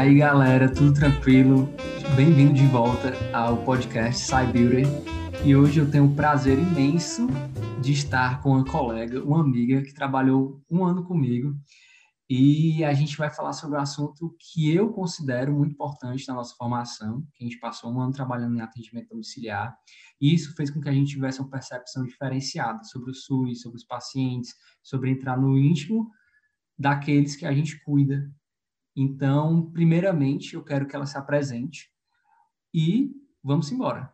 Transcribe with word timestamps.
aí, 0.00 0.14
galera, 0.14 0.66
tudo 0.66 0.94
tranquilo? 0.94 1.68
Bem-vindo 2.16 2.54
de 2.54 2.66
volta 2.68 3.12
ao 3.34 3.58
podcast 3.64 4.24
Cybeauty. 4.24 4.84
E 5.44 5.54
hoje 5.54 5.78
eu 5.78 5.90
tenho 5.90 6.06
o 6.06 6.16
prazer 6.16 6.58
imenso 6.58 7.26
de 7.82 7.92
estar 7.92 8.40
com 8.40 8.52
uma 8.52 8.64
colega, 8.64 9.22
uma 9.22 9.42
amiga 9.42 9.82
que 9.82 9.92
trabalhou 9.92 10.58
um 10.70 10.86
ano 10.86 11.04
comigo. 11.04 11.54
E 12.30 12.82
a 12.82 12.94
gente 12.94 13.14
vai 13.18 13.28
falar 13.28 13.52
sobre 13.52 13.76
um 13.76 13.82
assunto 13.82 14.34
que 14.38 14.74
eu 14.74 14.90
considero 14.90 15.52
muito 15.52 15.72
importante 15.72 16.26
na 16.26 16.32
nossa 16.32 16.54
formação, 16.56 17.22
que 17.34 17.44
a 17.44 17.46
gente 17.46 17.60
passou 17.60 17.92
um 17.92 18.00
ano 18.00 18.12
trabalhando 18.14 18.56
em 18.56 18.62
atendimento 18.62 19.10
domiciliar. 19.10 19.76
E 20.18 20.32
isso 20.32 20.56
fez 20.56 20.70
com 20.70 20.80
que 20.80 20.88
a 20.88 20.92
gente 20.92 21.12
tivesse 21.12 21.40
uma 21.40 21.50
percepção 21.50 22.06
diferenciada 22.06 22.82
sobre 22.84 23.10
o 23.10 23.14
SUS, 23.14 23.60
sobre 23.60 23.76
os 23.76 23.84
pacientes, 23.84 24.54
sobre 24.82 25.10
entrar 25.10 25.38
no 25.38 25.58
íntimo 25.58 26.08
daqueles 26.78 27.36
que 27.36 27.44
a 27.44 27.52
gente 27.52 27.78
cuida 27.84 28.32
então, 29.02 29.70
primeiramente, 29.72 30.54
eu 30.54 30.62
quero 30.62 30.86
que 30.86 30.94
ela 30.94 31.06
se 31.06 31.16
apresente 31.16 31.90
e 32.74 33.10
vamos 33.42 33.72
embora. 33.72 34.12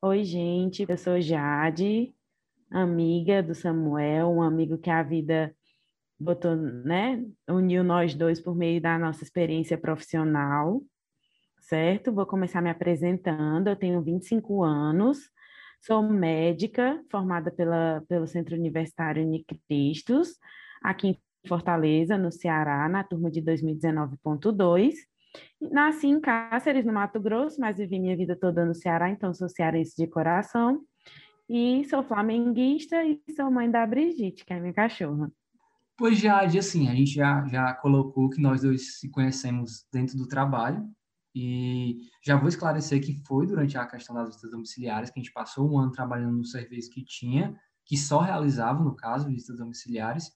Oi, 0.00 0.22
gente, 0.22 0.86
eu 0.88 0.96
sou 0.96 1.20
Jade, 1.20 2.14
amiga 2.70 3.42
do 3.42 3.56
Samuel, 3.56 4.28
um 4.28 4.40
amigo 4.40 4.78
que 4.78 4.88
a 4.88 5.02
vida 5.02 5.52
botou, 6.16 6.54
né, 6.54 7.26
uniu 7.48 7.82
nós 7.82 8.14
dois 8.14 8.40
por 8.40 8.54
meio 8.54 8.80
da 8.80 8.96
nossa 8.96 9.24
experiência 9.24 9.76
profissional, 9.76 10.80
certo? 11.58 12.12
Vou 12.12 12.24
começar 12.24 12.62
me 12.62 12.70
apresentando, 12.70 13.66
eu 13.66 13.74
tenho 13.74 14.00
25 14.00 14.62
anos, 14.62 15.18
sou 15.80 16.04
médica, 16.04 17.02
formada 17.10 17.50
pela, 17.50 18.04
pelo 18.08 18.28
Centro 18.28 18.54
Universitário 18.54 19.26
Unicristos, 19.26 20.38
aqui 20.84 21.08
em 21.08 21.18
Fortaleza, 21.46 22.16
no 22.18 22.30
Ceará, 22.30 22.88
na 22.88 23.02
turma 23.02 23.30
de 23.30 23.40
2019.2. 23.42 24.94
Nasci 25.60 26.08
em 26.08 26.20
Cáceres, 26.20 26.84
no 26.84 26.92
Mato 26.92 27.20
Grosso, 27.20 27.60
mas 27.60 27.78
vivi 27.78 27.98
minha 27.98 28.16
vida 28.16 28.36
toda 28.36 28.64
no 28.64 28.74
Ceará, 28.74 29.08
então 29.08 29.32
sou 29.32 29.48
cearense 29.48 29.96
de 29.96 30.06
coração. 30.06 30.80
E 31.48 31.84
sou 31.88 32.02
flamenguista 32.02 33.02
e 33.04 33.20
sou 33.34 33.50
mãe 33.50 33.70
da 33.70 33.86
Brigitte, 33.86 34.44
que 34.44 34.52
é 34.52 34.60
minha 34.60 34.72
cachorra. 34.72 35.30
Pois 35.96 36.18
já, 36.18 36.42
assim, 36.42 36.88
a 36.88 36.94
gente 36.94 37.12
já, 37.12 37.46
já 37.46 37.74
colocou 37.74 38.30
que 38.30 38.40
nós 38.40 38.62
dois 38.62 38.98
se 38.98 39.10
conhecemos 39.10 39.84
dentro 39.92 40.16
do 40.16 40.26
trabalho. 40.26 40.88
E 41.34 42.08
já 42.24 42.36
vou 42.36 42.48
esclarecer 42.48 43.00
que 43.00 43.22
foi 43.26 43.46
durante 43.46 43.78
a 43.78 43.86
questão 43.86 44.14
das 44.14 44.28
visitas 44.28 44.50
domiciliares, 44.50 45.10
que 45.10 45.20
a 45.20 45.22
gente 45.22 45.32
passou 45.32 45.70
um 45.70 45.78
ano 45.78 45.92
trabalhando 45.92 46.36
no 46.36 46.44
serviço 46.44 46.90
que 46.90 47.04
tinha, 47.04 47.54
que 47.84 47.96
só 47.96 48.20
realizava, 48.20 48.82
no 48.82 48.96
caso, 48.96 49.28
visitas 49.28 49.58
domiciliares. 49.58 50.32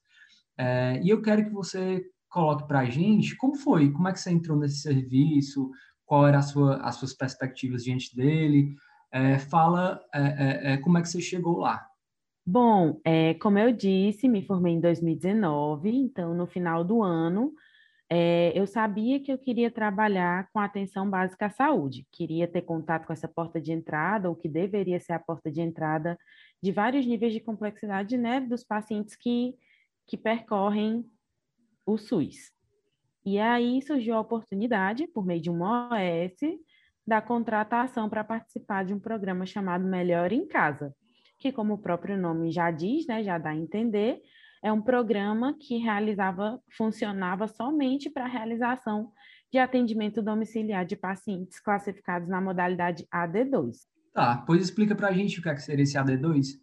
É, 0.58 1.00
e 1.02 1.08
eu 1.08 1.20
quero 1.20 1.44
que 1.44 1.50
você 1.50 2.05
coloque 2.28 2.66
para 2.66 2.80
a 2.80 2.84
gente 2.84 3.36
como 3.36 3.55
foi, 3.55 3.91
como 3.92 4.08
é 4.08 4.12
que 4.12 4.20
você 4.20 4.30
entrou 4.30 4.58
nesse 4.58 4.80
serviço, 4.80 5.70
qual 6.05 6.27
era 6.27 6.42
sua, 6.42 6.77
as 6.77 6.97
suas 6.97 7.14
perspectivas 7.14 7.84
diante 7.84 8.14
dele, 8.14 8.75
é, 9.12 9.38
fala 9.38 10.00
é, 10.12 10.20
é, 10.20 10.72
é 10.72 10.77
como 10.78 10.98
é 10.98 11.02
que 11.02 11.08
você 11.08 11.20
chegou 11.20 11.58
lá. 11.58 11.86
Bom, 12.47 13.00
é, 13.05 13.34
como 13.34 13.58
eu 13.58 13.72
disse, 13.72 14.28
me 14.28 14.44
formei 14.44 14.75
em 14.75 14.80
2019, 14.80 15.88
então 15.88 16.34
no 16.34 16.47
final 16.47 16.84
do 16.84 17.02
ano 17.02 17.52
eu 18.55 18.64
sabia 18.64 19.19
que 19.19 19.32
eu 19.32 19.36
queria 19.36 19.69
trabalhar 19.72 20.48
com 20.52 20.60
atenção 20.60 21.10
básica 21.10 21.47
à 21.47 21.50
saúde, 21.50 22.06
queria 22.12 22.47
ter 22.47 22.62
contato 22.62 23.06
com 23.06 23.12
essa 23.12 23.27
porta 23.27 23.60
de 23.60 23.72
entrada, 23.72 24.28
ou 24.28 24.36
que 24.36 24.48
deveria 24.48 25.00
ser 25.00 25.14
a 25.14 25.19
porta 25.19 25.50
de 25.50 25.60
entrada 25.60 26.16
de 26.62 26.70
vários 26.70 27.05
níveis 27.05 27.32
de 27.32 27.41
complexidade, 27.41 28.16
né, 28.16 28.41
dos 28.41 28.62
pacientes 28.62 29.16
que 29.16 29.56
que 30.06 30.16
percorrem 30.16 31.05
o 31.86 31.97
SUS. 31.97 32.52
E 33.24 33.38
aí 33.38 33.80
surgiu 33.83 34.15
a 34.15 34.20
oportunidade, 34.20 35.06
por 35.09 35.25
meio 35.25 35.41
de 35.41 35.50
uma 35.50 35.88
OS, 35.88 36.38
da 37.06 37.20
contratação 37.20 38.09
para 38.09 38.25
participar 38.25 38.84
de 38.84 38.94
um 38.94 39.00
programa 39.00 39.47
chamado 39.47 39.84
Melhor 39.84 40.32
em 40.32 40.47
Casa, 40.47 40.94
que, 41.38 41.53
como 41.53 41.75
o 41.75 41.78
próprio 41.78 42.16
nome 42.16 42.50
já 42.50 42.70
diz, 42.70 43.06
né, 43.06 43.22
já 43.22 43.38
dá 43.38 43.50
a 43.50 43.56
entender, 43.56 44.20
é 44.62 44.72
um 44.72 44.81
programa 44.81 45.54
que 45.59 45.76
realizava, 45.76 46.59
funcionava 46.76 47.47
somente 47.47 48.09
para 48.09 48.25
a 48.25 48.28
realização 48.28 49.12
de 49.53 49.59
atendimento 49.59 50.22
domiciliar 50.22 50.86
de 50.86 50.97
pacientes 50.97 51.60
classificados 51.60 52.28
na 52.28 52.41
modalidade 52.41 53.06
AD2. 53.12 53.76
Tá, 54.15 54.42
pois 54.47 54.62
explica 54.62 54.94
para 54.94 55.09
a 55.09 55.12
gente 55.12 55.38
o 55.38 55.42
que, 55.42 55.48
é 55.48 55.54
que 55.54 55.60
seria 55.60 55.82
esse 55.82 55.98
AD2. 55.98 56.59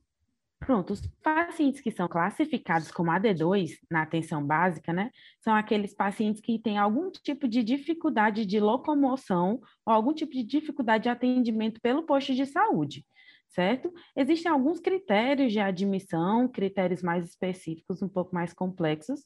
Pronto, 0.62 0.94
os 0.94 1.02
pacientes 1.24 1.82
que 1.82 1.90
são 1.90 2.08
classificados 2.08 2.92
como 2.92 3.10
AD2 3.10 3.80
na 3.90 4.04
atenção 4.04 4.46
básica, 4.46 4.94
né, 4.94 5.10
são 5.40 5.56
aqueles 5.56 5.92
pacientes 5.94 6.40
que 6.40 6.60
têm 6.60 6.78
algum 6.78 7.10
tipo 7.10 7.48
de 7.48 7.64
dificuldade 7.64 8.46
de 8.46 8.60
locomoção 8.60 9.60
ou 9.84 9.92
algum 9.92 10.14
tipo 10.14 10.32
de 10.32 10.44
dificuldade 10.44 11.04
de 11.06 11.10
atendimento 11.10 11.82
pelo 11.82 12.06
posto 12.06 12.36
de 12.36 12.46
saúde, 12.46 13.04
certo? 13.50 13.92
Existem 14.16 14.52
alguns 14.52 14.80
critérios 14.80 15.52
de 15.52 15.60
admissão, 15.60 16.48
critérios 16.48 17.02
mais 17.02 17.26
específicos, 17.26 18.04
um 18.04 18.10
pouco 18.10 18.34
mais 18.36 18.54
complexos, 18.54 19.22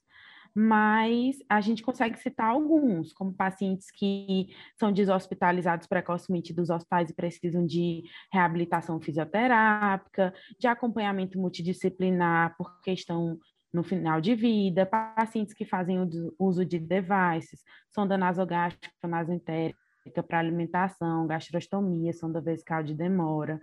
mas 0.56 1.36
a 1.50 1.60
gente 1.60 1.84
consegue 1.84 2.18
citar 2.18 2.48
alguns, 2.48 3.12
como 3.12 3.34
pacientes 3.34 3.92
que 3.92 4.48
são 4.80 4.90
deshospitalizados 4.90 5.86
precocemente 5.86 6.54
dos 6.54 6.70
hospitais 6.70 7.10
e 7.10 7.14
precisam 7.14 7.66
de 7.66 8.04
reabilitação 8.32 9.02
fisioterápica, 9.02 10.34
de 10.58 10.68
acompanhamento 10.68 11.38
multidisciplinar 11.38 12.56
por 12.58 12.80
questão 12.82 13.38
no 13.74 13.84
final 13.84 14.22
de 14.22 14.34
vida, 14.34 14.86
pacientes 14.86 15.54
que 15.54 15.66
fazem 15.66 15.98
uso 16.40 16.64
de 16.64 16.80
devices, 16.80 17.62
sonda 17.94 18.18
nasogástrica, 18.18 19.06
nasoentérica 19.06 19.78
para 20.26 20.40
alimentação, 20.40 21.28
gastrostomia, 21.28 22.14
sonda 22.14 22.40
vesical 22.40 22.82
de 22.82 22.94
demora, 22.94 23.60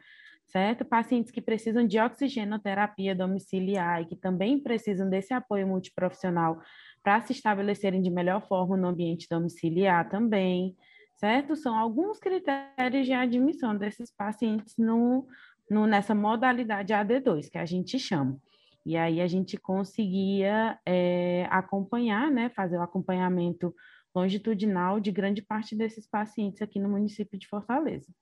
certo? 0.52 0.84
Pacientes 0.84 1.32
que 1.32 1.40
precisam 1.40 1.86
de 1.86 1.98
oxigenoterapia 1.98 3.14
domiciliar 3.14 4.02
e 4.02 4.06
que 4.06 4.14
também 4.14 4.60
precisam 4.60 5.08
desse 5.08 5.32
apoio 5.32 5.66
multiprofissional 5.66 6.60
para 7.02 7.20
se 7.22 7.32
estabelecerem 7.32 8.02
de 8.02 8.10
melhor 8.10 8.46
forma 8.46 8.76
no 8.76 8.88
ambiente 8.88 9.26
domiciliar 9.30 10.10
também, 10.10 10.76
certo? 11.16 11.56
São 11.56 11.74
alguns 11.74 12.18
critérios 12.18 13.06
de 13.06 13.14
admissão 13.14 13.74
desses 13.74 14.14
pacientes 14.14 14.74
no, 14.76 15.26
no, 15.70 15.86
nessa 15.86 16.14
modalidade 16.14 16.92
AD2, 16.92 17.48
que 17.50 17.58
a 17.58 17.64
gente 17.64 17.98
chama. 17.98 18.38
E 18.84 18.94
aí 18.96 19.22
a 19.22 19.26
gente 19.26 19.56
conseguia 19.56 20.78
é, 20.84 21.46
acompanhar, 21.50 22.30
né, 22.30 22.50
fazer 22.50 22.76
o 22.76 22.82
acompanhamento 22.82 23.74
longitudinal 24.14 25.00
de 25.00 25.10
grande 25.10 25.40
parte 25.40 25.74
desses 25.74 26.06
pacientes 26.06 26.60
aqui 26.60 26.78
no 26.78 26.90
município 26.90 27.38
de 27.38 27.48
Fortaleza. 27.48 28.12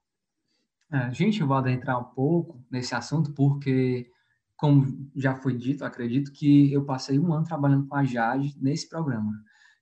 É, 0.92 1.12
gente, 1.12 1.40
eu 1.40 1.46
vou 1.46 1.56
adentrar 1.56 2.00
um 2.00 2.04
pouco 2.04 2.64
nesse 2.70 2.94
assunto 2.94 3.32
porque, 3.32 4.10
como 4.56 5.08
já 5.14 5.34
foi 5.36 5.56
dito, 5.56 5.84
acredito 5.84 6.32
que 6.32 6.72
eu 6.72 6.84
passei 6.84 7.18
um 7.18 7.32
ano 7.32 7.44
trabalhando 7.44 7.86
com 7.86 7.94
a 7.94 8.04
Jade 8.04 8.56
nesse 8.60 8.88
programa. 8.88 9.32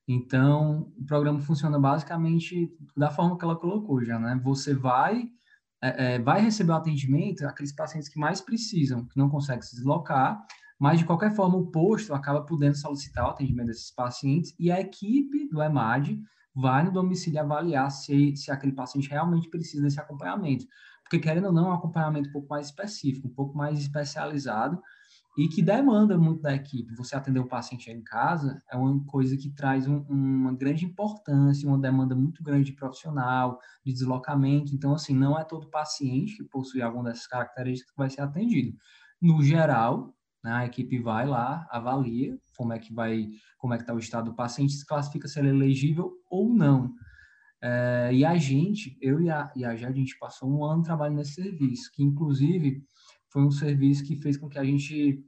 Então, 0.07 0.93
o 0.99 1.05
programa 1.05 1.41
funciona 1.41 1.79
basicamente 1.79 2.71
da 2.97 3.11
forma 3.11 3.39
que 3.39 3.45
ela 3.45 3.57
colocou 3.57 4.03
já, 4.05 4.19
né? 4.19 4.39
Você 4.43 4.75
vai 4.75 5.31
é, 5.83 6.15
é, 6.15 6.19
vai 6.19 6.41
receber 6.41 6.73
o 6.73 6.77
atendimento 6.77 7.47
aqueles 7.47 7.73
pacientes 7.73 8.09
que 8.09 8.19
mais 8.19 8.41
precisam, 8.41 9.05
que 9.07 9.17
não 9.17 9.29
conseguem 9.29 9.63
se 9.63 9.77
deslocar, 9.77 10.45
mas 10.79 10.99
de 10.99 11.05
qualquer 11.05 11.35
forma 11.35 11.57
o 11.57 11.71
posto 11.71 12.15
acaba 12.15 12.43
podendo 12.43 12.77
solicitar 12.77 13.27
o 13.27 13.31
atendimento 13.31 13.69
desses 13.69 13.91
pacientes 13.93 14.55
e 14.59 14.71
a 14.73 14.81
equipe 14.81 15.49
do 15.49 15.63
EMAD 15.63 16.21
vai 16.55 16.83
no 16.85 16.91
domicílio 16.93 17.41
avaliar 17.41 17.91
se, 17.91 18.35
se 18.37 18.51
aquele 18.51 18.73
paciente 18.73 19.09
realmente 19.09 19.49
precisa 19.49 19.83
desse 19.83 20.01
acompanhamento 20.01 20.67
porque 21.09 21.19
querendo 21.19 21.47
ou 21.47 21.53
não, 21.53 21.69
é 21.69 21.71
um 21.71 21.75
acompanhamento 21.75 22.29
um 22.29 22.33
pouco 22.33 22.49
mais 22.49 22.67
específico, 22.67 23.27
um 23.27 23.33
pouco 23.33 23.57
mais 23.57 23.79
especializado 23.79 24.79
e 25.39 25.49
que 25.49 25.63
demanda 25.63 26.19
muito 26.19 26.43
da 26.43 26.55
equipe. 26.55 26.95
Você 26.97 27.17
atender 27.17 27.41
o 27.41 27.49
paciente 27.49 27.91
em 27.91 28.03
casa 28.03 28.63
é 28.71 28.77
uma 28.77 29.03
coisa 29.07 29.37
que 29.37 29.49
traz 29.49 29.87
um, 29.87 30.05
uma 30.09 30.53
grande 30.53 30.85
importância, 30.85 31.67
uma 31.67 31.79
demanda 31.79 32.15
muito 32.15 32.43
grande 32.43 32.73
de 32.73 32.77
profissional, 32.77 33.59
de 33.87 33.93
deslocamento. 33.93 34.75
Então, 34.75 34.93
assim, 34.93 35.15
não 35.15 35.39
é 35.39 35.45
todo 35.45 35.71
paciente 35.71 36.37
que 36.37 36.45
possui 36.45 36.83
alguma 36.83 37.05
dessas 37.05 37.27
características 37.27 37.91
que 37.91 37.99
vai 37.99 38.11
ser 38.11 38.21
atendido. 38.21 38.77
No 39.23 39.43
geral, 39.43 40.15
né, 40.45 40.53
a 40.53 40.67
equipe 40.67 40.99
vai 40.99 41.27
lá, 41.27 41.67
avalia 41.71 42.39
como 42.55 42.73
é 42.75 42.79
que 42.79 42.93
vai, 42.93 43.29
como 43.57 43.73
é 43.73 43.77
que 43.79 43.85
está 43.85 43.95
o 43.95 43.99
estado 43.99 44.31
do 44.31 44.37
paciente, 44.37 44.75
se 44.75 44.85
classifica 44.85 45.27
se 45.27 45.39
ele 45.39 45.49
é 45.49 45.53
elegível 45.53 46.13
ou 46.29 46.53
não. 46.53 46.93
É, 47.63 48.11
e 48.13 48.25
a 48.25 48.37
gente, 48.37 48.97
eu 49.01 49.21
e 49.21 49.31
a, 49.31 49.53
e 49.57 49.65
a 49.65 49.75
Jade, 49.75 49.95
a 49.95 49.97
gente 49.97 50.19
passou 50.19 50.49
um 50.51 50.65
ano 50.65 50.83
trabalhando 50.83 51.17
nesse 51.17 51.35
serviço, 51.35 51.91
que 51.93 52.03
inclusive 52.03 52.83
foi 53.31 53.43
um 53.43 53.51
serviço 53.51 54.05
que 54.05 54.17
fez 54.17 54.37
com 54.37 54.49
que 54.49 54.59
a 54.59 54.65
gente 54.65 55.23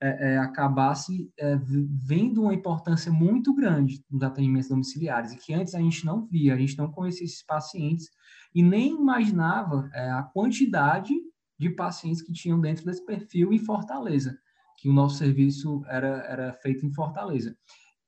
é, 0.00 0.34
é, 0.34 0.38
acabasse 0.38 1.30
é, 1.38 1.58
vendo 2.02 2.42
uma 2.42 2.54
importância 2.54 3.12
muito 3.12 3.54
grande 3.54 4.04
nos 4.10 4.22
atendimentos 4.22 4.68
domiciliares, 4.68 5.32
e 5.32 5.36
que 5.36 5.54
antes 5.54 5.74
a 5.74 5.80
gente 5.80 6.04
não 6.04 6.26
via, 6.26 6.54
a 6.54 6.58
gente 6.58 6.76
não 6.76 6.90
conhecia 6.90 7.24
esses 7.24 7.44
pacientes 7.44 8.10
e 8.54 8.62
nem 8.62 8.94
imaginava 8.94 9.88
é, 9.92 10.10
a 10.10 10.22
quantidade 10.22 11.14
de 11.58 11.70
pacientes 11.70 12.22
que 12.22 12.32
tinham 12.32 12.60
dentro 12.60 12.84
desse 12.84 13.04
perfil 13.04 13.52
em 13.52 13.58
Fortaleza, 13.58 14.36
que 14.78 14.88
o 14.88 14.92
nosso 14.92 15.16
serviço 15.16 15.82
era, 15.86 16.18
era 16.28 16.52
feito 16.54 16.84
em 16.84 16.92
Fortaleza. 16.92 17.56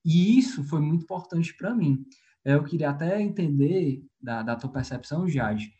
E 0.05 0.38
isso 0.38 0.64
foi 0.64 0.81
muito 0.81 1.05
importante 1.05 1.56
para 1.56 1.75
mim. 1.75 2.05
Eu 2.46 2.62
queria 2.62 2.90
até 2.90 3.20
entender, 3.20 4.04
da, 4.22 4.40
da 4.40 4.54
tua 4.54 4.70
percepção, 4.70 5.28
Jade, 5.28 5.75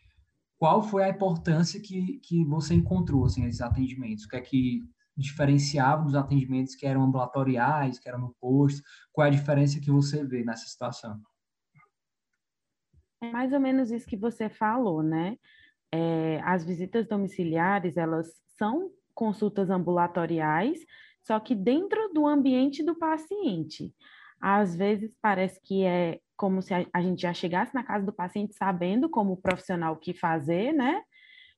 qual 0.59 0.83
foi 0.83 1.01
a 1.05 1.09
importância 1.09 1.79
que, 1.79 2.19
que 2.19 2.43
você 2.43 2.73
encontrou, 2.73 3.23
assim, 3.23 3.45
nesses 3.45 3.61
atendimentos? 3.61 4.25
O 4.25 4.27
que 4.27 4.35
é 4.35 4.41
que 4.41 4.83
diferenciava 5.15 6.03
dos 6.03 6.13
atendimentos 6.13 6.75
que 6.75 6.85
eram 6.85 7.03
ambulatoriais, 7.03 7.97
que 7.97 8.09
eram 8.09 8.19
no 8.19 8.35
posto? 8.41 8.83
Qual 9.13 9.23
é 9.23 9.29
a 9.29 9.31
diferença 9.31 9.79
que 9.79 9.89
você 9.89 10.25
vê 10.25 10.43
nessa 10.43 10.65
situação? 10.65 11.17
É 13.21 13.31
mais 13.31 13.53
ou 13.53 13.61
menos 13.61 13.89
isso 13.89 14.05
que 14.05 14.17
você 14.17 14.49
falou, 14.49 15.01
né? 15.01 15.37
É, 15.89 16.41
as 16.43 16.65
visitas 16.65 17.07
domiciliares, 17.07 17.95
elas 17.95 18.27
são 18.57 18.91
consultas 19.15 19.69
ambulatoriais, 19.69 20.79
só 21.21 21.39
que 21.39 21.55
dentro 21.55 22.11
do 22.13 22.27
ambiente 22.27 22.83
do 22.83 22.93
paciente. 22.93 23.95
Às 24.37 24.75
vezes 24.75 25.15
parece 25.21 25.61
que 25.61 25.85
é 25.85 26.19
como 26.37 26.61
se 26.61 26.73
a, 26.73 27.01
gente 27.01 27.23
já 27.23 27.33
chegasse 27.33 27.73
na 27.73 27.83
casa 27.83 28.05
do 28.05 28.13
paciente 28.13 28.55
sabendo 28.55 29.09
como 29.09 29.35
profissional 29.35 29.93
o 29.93 29.97
que 29.97 30.13
fazer, 30.13 30.71
né? 30.71 31.01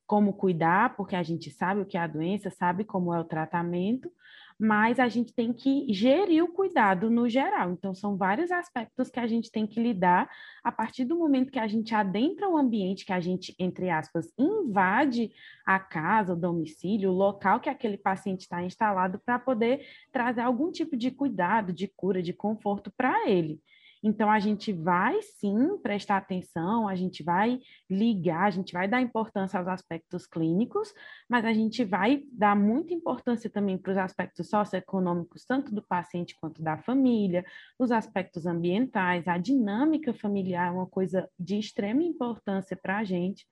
Como 0.08 0.34
cuidar, 0.34 0.96
porque 0.96 1.16
a 1.16 1.22
gente 1.22 1.52
sabe 1.52 1.82
o 1.82 1.86
que 1.86 1.98
é 1.98 2.02
a 2.02 2.08
doença, 2.08 2.50
sabe 2.50 2.86
como 2.86 3.14
é 3.14 3.20
o 3.20 3.26
tratamento, 3.26 4.10
mas 4.58 5.00
a 5.00 5.08
gente 5.08 5.34
tem 5.34 5.54
que 5.54 5.86
gerir 5.94 6.44
o 6.44 6.52
cuidado 6.52 7.10
no 7.10 7.30
geral. 7.30 7.72
Então, 7.72 7.94
são 7.94 8.18
vários 8.18 8.52
aspectos 8.52 9.10
que 9.10 9.20
a 9.20 9.28
gente 9.28 9.52
tem 9.52 9.68
que 9.68 9.82
lidar 9.82 10.30
a 10.64 10.72
partir 10.72 11.06
do 11.06 11.18
momento 11.18 11.52
que 11.52 11.60
a 11.60 11.68
gente 11.68 11.94
adentra 11.94 12.50
o 12.50 12.58
ambiente, 12.58 13.06
que 13.06 13.14
a 13.14 13.20
gente, 13.20 13.54
entre 13.60 13.90
aspas, 13.90 14.34
invade 14.38 15.32
a 15.66 15.80
casa, 15.80 16.34
o 16.34 16.40
domicílio, 16.40 17.12
o 17.12 17.16
local 17.16 17.60
que 17.60 17.70
aquele 17.70 17.98
paciente 17.98 18.42
está 18.42 18.64
instalado, 18.64 19.20
para 19.20 19.38
poder 19.40 19.86
trazer 20.12 20.42
algum 20.42 20.72
tipo 20.72 20.98
de 20.98 21.12
cuidado, 21.12 21.72
de 21.72 21.88
cura, 21.88 22.22
de 22.22 22.34
conforto 22.34 22.92
para 22.98 23.30
ele. 23.30 23.62
Então, 24.02 24.32
a 24.32 24.40
gente 24.40 24.72
vai 24.72 25.22
sim 25.22 25.78
prestar 25.80 26.18
atenção, 26.18 26.88
a 26.88 26.96
gente 26.96 27.22
vai 27.22 27.60
ligar, 27.90 28.46
a 28.46 28.50
gente 28.50 28.72
vai 28.72 28.88
dar 28.88 29.02
importância 29.02 29.60
aos 29.60 29.68
aspectos 29.68 30.26
clínicos, 30.26 30.94
mas 31.30 31.44
a 31.44 31.52
gente 31.52 31.84
vai 31.84 32.24
dar 32.32 32.56
muita 32.56 32.94
importância 32.94 33.50
também 33.50 33.78
para 33.78 33.92
os 33.92 33.98
aspectos 33.98 34.50
socioeconômicos, 34.50 35.46
tanto 35.46 35.74
do 35.74 35.82
paciente 35.82 36.36
quanto 36.40 36.62
da 36.62 36.78
família, 36.78 37.46
os 37.78 37.92
aspectos 37.92 38.46
ambientais, 38.46 39.28
a 39.28 39.38
dinâmica 39.38 40.14
familiar 40.14 40.70
é 40.70 40.72
uma 40.72 40.88
coisa 40.88 41.30
de 41.38 41.60
extrema 41.60 42.02
importância 42.04 42.78
para 42.78 43.00
a 43.00 43.04
gente. 43.04 43.46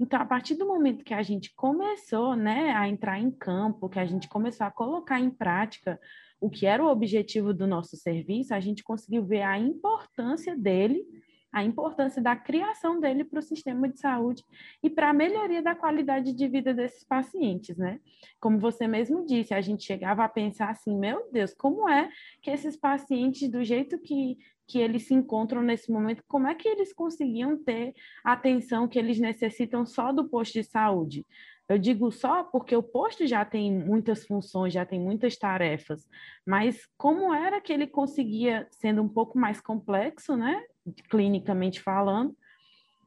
Então, 0.00 0.20
a 0.20 0.24
partir 0.24 0.54
do 0.54 0.66
momento 0.66 1.04
que 1.04 1.14
a 1.14 1.22
gente 1.22 1.52
começou 1.56 2.36
né, 2.36 2.70
a 2.70 2.88
entrar 2.88 3.18
em 3.18 3.30
campo, 3.30 3.88
que 3.88 3.98
a 3.98 4.06
gente 4.06 4.28
começou 4.28 4.66
a 4.66 4.70
colocar 4.70 5.18
em 5.18 5.30
prática 5.30 5.98
o 6.40 6.48
que 6.48 6.66
era 6.66 6.84
o 6.84 6.88
objetivo 6.88 7.52
do 7.52 7.66
nosso 7.66 7.96
serviço, 7.96 8.54
a 8.54 8.60
gente 8.60 8.82
conseguiu 8.82 9.24
ver 9.24 9.42
a 9.42 9.58
importância 9.58 10.56
dele, 10.56 11.04
a 11.50 11.64
importância 11.64 12.20
da 12.20 12.36
criação 12.36 13.00
dele 13.00 13.24
para 13.24 13.38
o 13.38 13.42
sistema 13.42 13.88
de 13.88 13.98
saúde 13.98 14.44
e 14.82 14.90
para 14.90 15.10
a 15.10 15.14
melhoria 15.14 15.62
da 15.62 15.74
qualidade 15.74 16.32
de 16.32 16.48
vida 16.48 16.74
desses 16.74 17.02
pacientes, 17.02 17.76
né? 17.76 18.00
Como 18.38 18.58
você 18.58 18.86
mesmo 18.86 19.24
disse, 19.24 19.54
a 19.54 19.60
gente 19.60 19.82
chegava 19.82 20.24
a 20.24 20.28
pensar 20.28 20.70
assim, 20.70 20.96
meu 20.96 21.28
Deus, 21.32 21.54
como 21.54 21.88
é 21.88 22.10
que 22.42 22.50
esses 22.50 22.76
pacientes, 22.76 23.50
do 23.50 23.64
jeito 23.64 23.98
que, 23.98 24.36
que 24.66 24.78
eles 24.78 25.06
se 25.06 25.14
encontram 25.14 25.62
nesse 25.62 25.90
momento, 25.90 26.22
como 26.28 26.46
é 26.46 26.54
que 26.54 26.68
eles 26.68 26.92
conseguiam 26.92 27.56
ter 27.56 27.94
a 28.22 28.32
atenção 28.32 28.86
que 28.86 28.98
eles 28.98 29.18
necessitam 29.18 29.86
só 29.86 30.12
do 30.12 30.28
posto 30.28 30.52
de 30.52 30.64
saúde? 30.64 31.26
Eu 31.68 31.78
digo 31.78 32.10
só 32.10 32.44
porque 32.44 32.74
o 32.74 32.82
posto 32.82 33.26
já 33.26 33.44
tem 33.44 33.70
muitas 33.70 34.26
funções, 34.26 34.72
já 34.72 34.86
tem 34.86 34.98
muitas 34.98 35.36
tarefas, 35.36 36.08
mas 36.46 36.86
como 36.96 37.34
era 37.34 37.60
que 37.60 37.72
ele 37.72 37.86
conseguia, 37.86 38.66
sendo 38.70 39.02
um 39.02 39.08
pouco 39.08 39.38
mais 39.38 39.60
complexo, 39.60 40.34
né, 40.34 40.64
clinicamente 41.10 41.80
falando, 41.80 42.34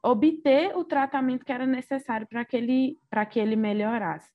obter 0.04 0.76
o 0.78 0.84
tratamento 0.84 1.44
que 1.44 1.52
era 1.52 1.66
necessário 1.66 2.28
para 2.28 2.46
que 2.46 2.56
ele 2.56 3.00
para 3.10 3.26
que 3.26 3.40
ele 3.40 3.56
melhorasse. 3.56 4.32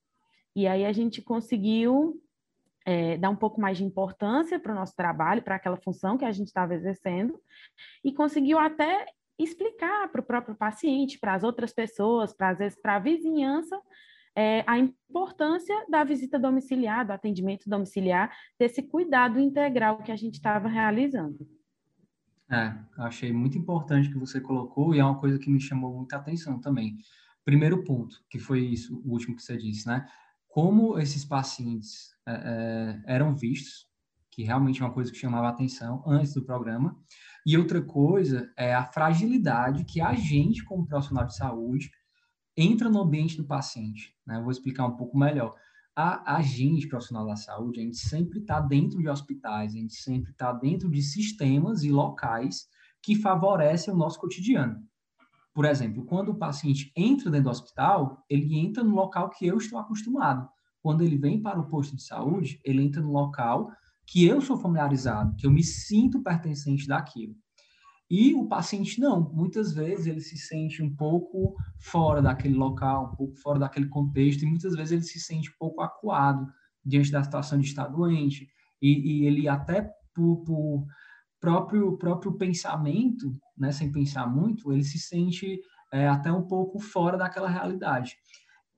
E 0.54 0.66
aí 0.66 0.84
a 0.84 0.92
gente 0.92 1.22
conseguiu 1.22 2.20
é, 2.84 3.16
dar 3.16 3.30
um 3.30 3.36
pouco 3.36 3.60
mais 3.60 3.78
de 3.78 3.84
importância 3.84 4.58
para 4.58 4.72
o 4.72 4.74
nosso 4.74 4.94
trabalho, 4.96 5.42
para 5.42 5.56
aquela 5.56 5.76
função 5.76 6.16
que 6.16 6.24
a 6.24 6.32
gente 6.32 6.46
estava 6.46 6.74
exercendo, 6.74 7.38
e 8.02 8.12
conseguiu 8.12 8.58
até 8.58 9.06
explicar 9.38 10.08
para 10.08 10.20
o 10.20 10.24
próprio 10.24 10.56
paciente, 10.56 11.18
para 11.18 11.34
as 11.34 11.44
outras 11.44 11.72
pessoas, 11.72 12.32
para 12.32 12.50
às 12.50 12.58
vezes 12.58 12.80
para 12.80 12.96
a 12.96 13.00
vizinhança, 13.00 13.78
é, 14.36 14.62
a 14.66 14.78
importância 14.78 15.74
da 15.88 16.04
visita 16.04 16.38
domiciliar, 16.38 17.06
do 17.06 17.12
atendimento 17.12 17.68
domiciliar, 17.70 18.30
desse 18.58 18.82
cuidado 18.82 19.40
integral 19.40 19.98
que 20.02 20.12
a 20.12 20.16
gente 20.16 20.34
estava 20.34 20.68
realizando. 20.68 21.48
É, 22.50 22.72
achei 22.98 23.32
muito 23.32 23.56
importante 23.56 24.10
que 24.10 24.18
você 24.18 24.40
colocou 24.40 24.94
e 24.94 25.00
é 25.00 25.04
uma 25.04 25.18
coisa 25.18 25.38
que 25.38 25.50
me 25.50 25.58
chamou 25.58 25.96
muita 25.96 26.16
atenção 26.16 26.60
também. 26.60 26.98
Primeiro 27.44 27.82
ponto, 27.82 28.22
que 28.28 28.38
foi 28.38 28.60
isso, 28.60 29.02
o 29.04 29.12
último 29.12 29.34
que 29.34 29.42
você 29.42 29.56
disse, 29.56 29.86
né? 29.86 30.06
Como 30.48 30.98
esses 30.98 31.24
pacientes 31.24 32.10
é, 32.26 32.32
é, 33.06 33.14
eram 33.14 33.34
vistos, 33.34 33.86
que 34.30 34.42
realmente 34.42 34.82
é 34.82 34.84
uma 34.84 34.92
coisa 34.92 35.10
que 35.10 35.18
chamava 35.18 35.48
atenção 35.48 36.04
antes 36.06 36.34
do 36.34 36.44
programa. 36.44 36.96
E 37.46 37.56
outra 37.56 37.80
coisa 37.80 38.52
é 38.56 38.74
a 38.74 38.84
fragilidade 38.84 39.84
que 39.84 40.00
a 40.00 40.12
gente, 40.12 40.62
como 40.64 40.86
profissional 40.86 41.24
de 41.24 41.34
saúde, 41.34 41.90
entra 42.56 42.88
no 42.88 43.00
ambiente 43.00 43.36
do 43.36 43.44
paciente. 43.44 44.16
Né? 44.26 44.36
Eu 44.38 44.42
vou 44.42 44.50
explicar 44.50 44.86
um 44.86 44.96
pouco 44.96 45.18
melhor. 45.18 45.54
A, 45.94 46.36
a 46.36 46.42
gente, 46.42 46.88
profissional 46.88 47.26
da 47.26 47.36
saúde, 47.36 47.80
a 47.80 47.82
gente 47.82 47.96
sempre 47.96 48.40
está 48.40 48.60
dentro 48.60 48.98
de 48.98 49.08
hospitais, 49.08 49.72
a 49.72 49.78
gente 49.78 49.94
sempre 49.94 50.30
está 50.30 50.52
dentro 50.52 50.90
de 50.90 51.02
sistemas 51.02 51.82
e 51.82 51.90
locais 51.90 52.68
que 53.02 53.16
favorecem 53.16 53.92
o 53.94 53.96
nosso 53.96 54.18
cotidiano. 54.18 54.82
Por 55.54 55.64
exemplo, 55.64 56.04
quando 56.04 56.30
o 56.30 56.38
paciente 56.38 56.92
entra 56.94 57.30
dentro 57.30 57.44
do 57.44 57.50
hospital, 57.50 58.22
ele 58.28 58.58
entra 58.58 58.84
no 58.84 58.94
local 58.94 59.30
que 59.30 59.46
eu 59.46 59.56
estou 59.56 59.78
acostumado. 59.78 60.46
Quando 60.82 61.02
ele 61.02 61.16
vem 61.16 61.40
para 61.40 61.58
o 61.58 61.66
posto 61.66 61.96
de 61.96 62.02
saúde, 62.02 62.60
ele 62.62 62.82
entra 62.82 63.00
no 63.00 63.10
local 63.10 63.70
que 64.06 64.26
eu 64.26 64.40
sou 64.40 64.56
familiarizado, 64.56 65.34
que 65.36 65.46
eu 65.46 65.50
me 65.50 65.64
sinto 65.64 66.22
pertencente 66.22 66.86
daquilo. 66.86 67.34
E 68.08 68.34
o 68.34 68.46
paciente 68.46 69.00
não, 69.00 69.32
muitas 69.32 69.72
vezes 69.72 70.06
ele 70.06 70.20
se 70.20 70.36
sente 70.36 70.82
um 70.82 70.94
pouco 70.94 71.56
fora 71.80 72.22
daquele 72.22 72.54
local, 72.54 73.10
um 73.12 73.16
pouco 73.16 73.36
fora 73.36 73.58
daquele 73.58 73.88
contexto, 73.88 74.42
e 74.42 74.46
muitas 74.46 74.74
vezes 74.74 74.92
ele 74.92 75.02
se 75.02 75.18
sente 75.18 75.50
um 75.50 75.54
pouco 75.58 75.80
acuado 75.80 76.46
diante 76.84 77.10
da 77.10 77.22
situação 77.24 77.58
de 77.58 77.66
estar 77.66 77.88
doente, 77.88 78.48
e, 78.80 79.22
e 79.22 79.26
ele 79.26 79.48
até 79.48 79.90
por, 80.14 80.44
por, 80.44 80.86
próprio, 81.40 81.96
próprio 81.96 82.32
pensamento, 82.32 83.32
né, 83.56 83.72
sem 83.72 83.90
pensar 83.92 84.26
muito, 84.26 84.72
ele 84.72 84.84
se 84.84 84.98
sente 84.98 85.60
é, 85.92 86.08
até 86.08 86.32
um 86.32 86.42
pouco 86.42 86.78
fora 86.78 87.16
daquela 87.16 87.48
realidade. 87.48 88.16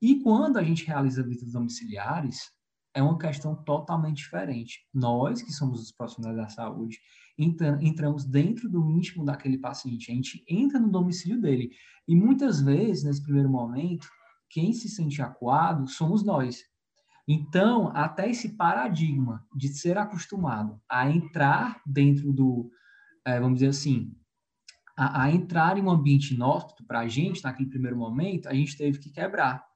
E 0.00 0.20
quando 0.20 0.58
a 0.58 0.62
gente 0.62 0.86
realiza 0.86 1.22
visitas 1.22 1.52
domiciliares, 1.52 2.50
é 2.98 3.02
uma 3.02 3.16
questão 3.16 3.54
totalmente 3.54 4.16
diferente. 4.16 4.80
Nós, 4.92 5.40
que 5.40 5.52
somos 5.52 5.80
os 5.80 5.92
profissionais 5.92 6.36
da 6.36 6.48
saúde, 6.48 6.98
entramos 7.38 8.24
dentro 8.24 8.68
do 8.68 8.90
íntimo 8.90 9.24
daquele 9.24 9.56
paciente, 9.56 10.10
a 10.10 10.14
gente 10.14 10.44
entra 10.48 10.80
no 10.80 10.90
domicílio 10.90 11.40
dele. 11.40 11.70
E 12.08 12.16
muitas 12.16 12.60
vezes, 12.60 13.04
nesse 13.04 13.22
primeiro 13.22 13.48
momento, 13.48 14.08
quem 14.50 14.72
se 14.72 14.88
sente 14.88 15.22
acuado 15.22 15.86
somos 15.86 16.24
nós. 16.24 16.64
Então, 17.28 17.92
até 17.94 18.28
esse 18.28 18.56
paradigma 18.56 19.46
de 19.54 19.68
ser 19.68 19.96
acostumado 19.96 20.80
a 20.90 21.08
entrar 21.08 21.80
dentro 21.86 22.32
do, 22.32 22.68
é, 23.24 23.38
vamos 23.38 23.60
dizer 23.60 23.68
assim, 23.68 24.12
a, 24.96 25.22
a, 25.22 25.30
entrar 25.30 25.78
em 25.78 25.82
um 25.82 25.90
ambiente 25.90 26.34
inóspito 26.34 26.84
para 26.84 27.00
a 27.00 27.06
gente, 27.06 27.44
naquele 27.44 27.68
primeiro 27.68 27.96
momento, 27.96 28.48
a 28.48 28.54
gente 28.54 28.76
teve 28.76 28.98
que 28.98 29.10
quebrar. 29.10 29.67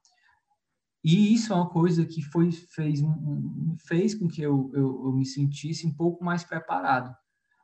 E 1.04 1.34
isso 1.34 1.52
é 1.52 1.56
uma 1.56 1.68
coisa 1.68 2.04
que 2.06 2.22
foi, 2.22 2.52
fez, 2.52 3.00
fez 3.86 4.14
com 4.14 4.28
que 4.28 4.40
eu, 4.40 4.70
eu, 4.72 5.06
eu 5.06 5.12
me 5.12 5.26
sentisse 5.26 5.86
um 5.86 5.92
pouco 5.92 6.24
mais 6.24 6.44
preparado 6.44 7.14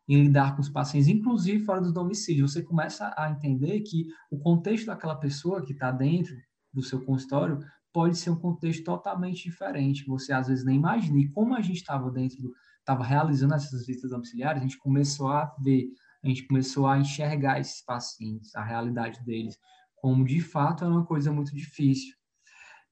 em 0.09 0.23
lidar 0.23 0.57
com 0.57 0.63
os 0.63 0.69
pacientes, 0.69 1.09
inclusive 1.09 1.65
fora 1.65 1.81
do 1.81 1.93
domicílio. 1.93 2.49
Você 2.49 2.63
começa 2.63 3.15
a 3.17 3.31
entender 3.31 3.81
que 3.81 4.07
o 4.31 4.39
contexto 4.39 4.87
daquela 4.87 5.15
pessoa 5.15 5.65
que 5.65 5.73
está 5.73 5.91
dentro 5.93 6.35
do 6.73 6.83
seu 6.83 7.05
consultório 7.05 7.61
pode 7.93 8.17
ser 8.17 8.31
um 8.31 8.37
contexto 8.37 8.85
totalmente 8.85 9.45
diferente. 9.45 10.07
Você 10.07 10.33
às 10.33 10.49
vezes 10.49 10.65
nem 10.65 10.77
imagina. 10.77 11.19
E 11.19 11.29
como 11.29 11.55
a 11.55 11.61
gente 11.61 11.77
estava 11.77 12.11
dentro, 12.11 12.53
estava 12.79 13.05
realizando 13.05 13.55
essas 13.55 13.87
visitas 13.87 14.11
domiciliares, 14.11 14.61
a 14.61 14.65
gente 14.65 14.79
começou 14.79 15.29
a 15.29 15.55
ver, 15.61 15.87
a 16.25 16.29
gente 16.29 16.47
começou 16.47 16.87
a 16.87 16.99
enxergar 16.99 17.61
esses 17.61 17.85
pacientes, 17.85 18.55
a 18.55 18.65
realidade 18.65 19.23
deles, 19.25 19.59
como 19.97 20.25
de 20.25 20.41
fato 20.41 20.85
é 20.85 20.89
uma 20.89 21.05
coisa 21.05 21.31
muito 21.31 21.55
difícil. 21.55 22.18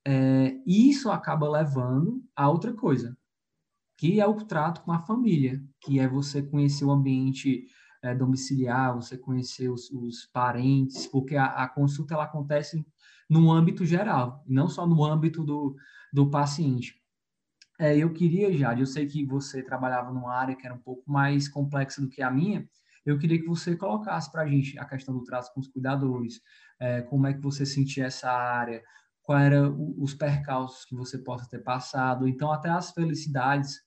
É, 0.09 0.57
isso 0.65 1.11
acaba 1.11 1.51
levando 1.51 2.23
a 2.37 2.49
outra 2.49 2.73
coisa, 2.73 3.19
que 3.99 4.21
é 4.21 4.27
o 4.27 4.37
trato 4.37 4.83
com 4.83 4.93
a 4.93 5.01
família, 5.01 5.61
que 5.81 5.99
é 5.99 6.07
você 6.07 6.41
conhecer 6.41 6.85
o 6.85 6.93
ambiente 6.93 7.67
é, 8.01 8.15
domiciliar, 8.15 8.95
você 8.95 9.19
conhecer 9.19 9.69
os, 9.69 9.91
os 9.91 10.27
parentes, 10.27 11.09
porque 11.09 11.35
a, 11.35 11.47
a, 11.47 11.69
consulta 11.69 12.15
ela 12.15 12.23
acontece 12.23 12.87
no 13.29 13.51
âmbito 13.51 13.85
geral, 13.85 14.45
não 14.47 14.69
só 14.69 14.87
no 14.87 15.05
âmbito 15.05 15.43
do, 15.43 15.75
do 16.13 16.31
paciente. 16.31 16.95
É, 17.77 17.97
eu 17.97 18.13
queria, 18.13 18.57
Jade, 18.57 18.83
eu 18.83 18.87
sei 18.87 19.07
que 19.07 19.27
você 19.27 19.61
trabalhava 19.61 20.13
numa 20.13 20.33
área 20.33 20.55
que 20.55 20.65
era 20.65 20.75
um 20.75 20.81
pouco 20.81 21.03
mais 21.11 21.49
complexa 21.49 22.01
do 22.01 22.09
que 22.09 22.23
a 22.23 22.31
minha, 22.31 22.69
Eu 23.05 23.19
queria 23.19 23.41
que 23.41 23.47
você 23.47 23.77
colocasse 23.77 24.31
para 24.31 24.43
a 24.43 24.49
gente 24.49 24.79
a 24.79 24.85
questão 24.85 25.15
do 25.15 25.25
trato 25.25 25.53
com 25.53 25.61
os 25.61 25.69
cuidadores, 25.69 26.41
é, 26.81 27.03
como 27.03 27.27
é 27.27 27.35
que 27.35 27.41
você 27.41 27.65
sentia 27.67 28.07
essa 28.07 28.31
área, 28.31 28.83
quais 29.27 29.53
eram 29.53 29.95
os 29.99 30.15
percalços 30.15 30.85
que 30.85 30.95
você 30.95 31.19
possa 31.19 31.51
ter 31.51 31.59
passado, 31.59 32.29
então 32.29 32.53
até 32.53 32.71
as 32.71 32.93
felicidades, 32.93 33.81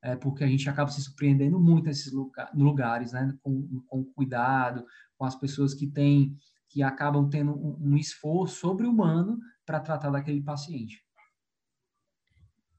é, 0.00 0.14
porque 0.14 0.44
a 0.44 0.46
gente 0.46 0.70
acaba 0.70 0.88
se 0.88 1.02
surpreendendo 1.02 1.58
muito 1.58 1.86
nesses 1.86 2.12
lugares, 2.54 3.12
né, 3.12 3.36
com, 3.42 3.82
com 3.88 4.04
cuidado, 4.04 4.86
com 5.18 5.24
as 5.24 5.34
pessoas 5.34 5.74
que 5.74 5.88
têm, 5.88 6.36
que 6.68 6.80
acabam 6.80 7.28
tendo 7.28 7.52
um, 7.52 7.92
um 7.92 7.96
esforço 7.96 8.60
sobre-humano 8.60 9.38
para 9.66 9.80
tratar 9.80 10.10
daquele 10.10 10.40
paciente. 10.40 11.04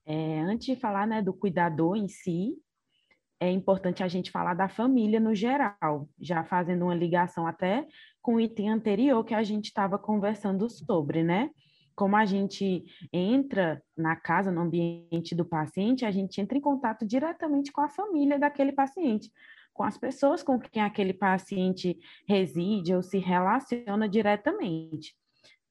É, 0.06 0.40
antes 0.42 0.68
de 0.68 0.76
falar 0.76 1.06
né, 1.06 1.22
do 1.22 1.34
cuidador 1.34 1.98
em 1.98 2.08
si, 2.08 2.54
é 3.42 3.52
importante 3.52 4.04
a 4.04 4.08
gente 4.08 4.32
falar 4.32 4.54
da 4.54 4.70
família 4.70 5.20
no 5.20 5.36
geral, 5.36 6.08
já 6.18 6.46
fazendo 6.46 6.86
uma 6.86 6.96
ligação 6.96 7.46
até 7.46 7.86
com 8.22 8.36
o 8.36 8.40
item 8.40 8.70
anterior 8.70 9.24
que 9.26 9.34
a 9.34 9.44
gente 9.44 9.66
estava 9.66 10.00
conversando 10.00 10.70
sobre, 10.70 11.24
né? 11.24 11.50
Como 11.96 12.16
a 12.16 12.26
gente 12.26 12.84
entra 13.12 13.82
na 13.98 14.16
casa, 14.16 14.52
no 14.52 14.62
ambiente 14.62 15.34
do 15.34 15.46
paciente, 15.46 16.06
a 16.06 16.12
gente 16.12 16.42
entra 16.42 16.58
em 16.58 16.62
contato 16.62 17.06
diretamente 17.06 17.72
com 17.72 17.82
a 17.82 17.90
família 17.90 18.38
daquele 18.38 18.74
paciente, 18.74 19.32
com 19.74 19.84
as 19.84 19.98
pessoas 19.98 20.44
com 20.44 20.60
quem 20.60 20.82
aquele 20.82 21.14
paciente 21.14 21.98
reside 22.28 22.94
ou 22.94 23.02
se 23.02 23.18
relaciona 23.18 24.10
diretamente. 24.10 25.16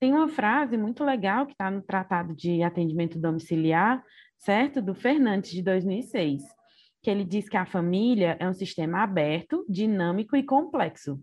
Tem 0.01 0.13
uma 0.13 0.29
frase 0.29 0.77
muito 0.77 1.05
legal 1.05 1.47
que 1.47 1.53
está 1.53 1.71
no 1.71 1.83
Tratado 1.83 2.35
de 2.35 2.63
Atendimento 2.63 3.19
Domiciliar, 3.19 4.03
certo? 4.39 4.83
Do 4.83 4.95
Fernandes, 4.95 5.51
de 5.51 5.63
2006, 5.63 6.43
que 7.03 7.11
ele 7.11 7.25
diz 7.25 7.49
que 7.49 7.57
a 7.57 7.67
família 7.67 8.37
é 8.41 8.49
um 8.49 8.53
sistema 8.55 9.03
aberto, 9.03 9.65
dinâmico 9.69 10.37
e 10.37 10.43
complexo. 10.43 11.19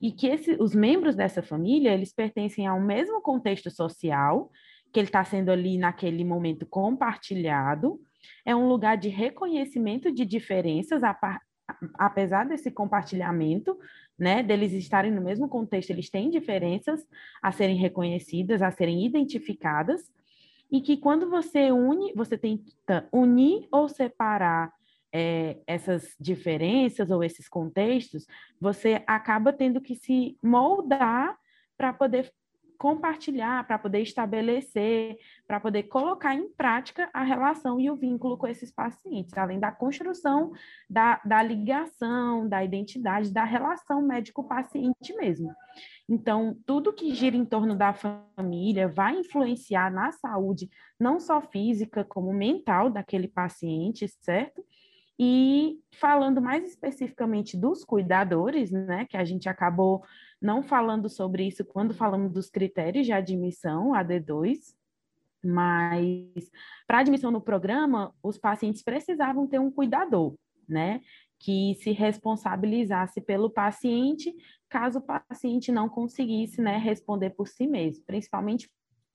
E 0.00 0.12
que 0.12 0.26
esse, 0.26 0.56
os 0.60 0.74
membros 0.74 1.16
dessa 1.16 1.42
família, 1.42 1.92
eles 1.92 2.12
pertencem 2.12 2.66
ao 2.66 2.80
mesmo 2.80 3.20
contexto 3.20 3.70
social, 3.70 4.50
que 4.92 5.00
ele 5.00 5.08
está 5.08 5.24
sendo 5.24 5.50
ali 5.50 5.76
naquele 5.76 6.24
momento 6.24 6.64
compartilhado, 6.66 8.00
é 8.44 8.54
um 8.54 8.68
lugar 8.68 8.96
de 8.96 9.08
reconhecimento 9.08 10.12
de 10.12 10.24
diferenças, 10.24 11.02
apesar 11.94 12.46
desse 12.46 12.70
compartilhamento, 12.70 13.78
né, 14.18 14.42
deles 14.42 14.72
estarem 14.72 15.12
no 15.12 15.20
mesmo 15.20 15.48
contexto, 15.48 15.90
eles 15.90 16.10
têm 16.10 16.30
diferenças 16.30 17.06
a 17.42 17.52
serem 17.52 17.76
reconhecidas, 17.76 18.62
a 18.62 18.70
serem 18.70 19.04
identificadas, 19.04 20.10
e 20.70 20.80
que 20.80 20.96
quando 20.96 21.30
você 21.30 21.70
une, 21.70 22.12
você 22.14 22.36
tenta 22.36 23.08
unir 23.12 23.66
ou 23.70 23.88
separar 23.88 24.72
é, 25.12 25.58
essas 25.66 26.14
diferenças 26.20 27.10
ou 27.10 27.22
esses 27.22 27.48
contextos, 27.48 28.26
você 28.60 29.02
acaba 29.06 29.52
tendo 29.52 29.80
que 29.80 29.94
se 29.94 30.36
moldar 30.42 31.36
para 31.76 31.92
poder 31.92 32.32
compartilhar, 32.78 33.66
para 33.66 33.76
poder 33.76 34.00
estabelecer, 34.02 35.18
para 35.46 35.58
poder 35.58 35.84
colocar 35.84 36.34
em 36.34 36.48
prática 36.48 37.10
a 37.12 37.24
relação 37.24 37.80
e 37.80 37.90
o 37.90 37.96
vínculo 37.96 38.38
com 38.38 38.46
esses 38.46 38.70
pacientes, 38.70 39.36
além 39.36 39.58
da 39.58 39.72
construção 39.72 40.52
da, 40.88 41.20
da 41.24 41.42
ligação, 41.42 42.48
da 42.48 42.62
identidade, 42.62 43.32
da 43.32 43.42
relação 43.42 44.00
médico-paciente 44.00 45.12
mesmo. 45.16 45.52
Então, 46.08 46.56
tudo 46.64 46.92
que 46.92 47.12
gira 47.14 47.36
em 47.36 47.44
torno 47.44 47.74
da 47.74 47.92
família 47.92 48.86
vai 48.86 49.16
influenciar 49.16 49.92
na 49.92 50.12
saúde, 50.12 50.70
não 50.98 51.18
só 51.18 51.40
física, 51.40 52.04
como 52.04 52.32
mental 52.32 52.88
daquele 52.88 53.26
paciente, 53.26 54.06
certo? 54.20 54.64
E 55.18 55.80
falando 55.92 56.40
mais 56.40 56.64
especificamente 56.64 57.56
dos 57.56 57.84
cuidadores, 57.84 58.70
né, 58.70 59.04
que 59.06 59.16
a 59.16 59.24
gente 59.24 59.48
acabou 59.48 60.04
não 60.40 60.62
falando 60.62 61.08
sobre 61.08 61.44
isso 61.46 61.64
quando 61.64 61.92
falamos 61.92 62.32
dos 62.32 62.48
critérios 62.48 63.04
de 63.04 63.12
admissão, 63.12 63.92
AD2, 63.92 64.58
mas 65.44 66.50
para 66.86 67.00
admissão 67.00 67.30
no 67.30 67.40
programa, 67.40 68.14
os 68.22 68.38
pacientes 68.38 68.82
precisavam 68.82 69.46
ter 69.46 69.58
um 69.58 69.70
cuidador, 69.70 70.34
né? 70.68 71.00
que 71.38 71.76
se 71.76 71.92
responsabilizasse 71.92 73.20
pelo 73.20 73.48
paciente, 73.48 74.34
caso 74.68 74.98
o 74.98 75.02
paciente 75.02 75.70
não 75.70 75.88
conseguisse 75.88 76.60
né, 76.60 76.76
responder 76.76 77.30
por 77.30 77.46
si 77.46 77.66
mesmo, 77.66 78.04
principalmente 78.04 78.68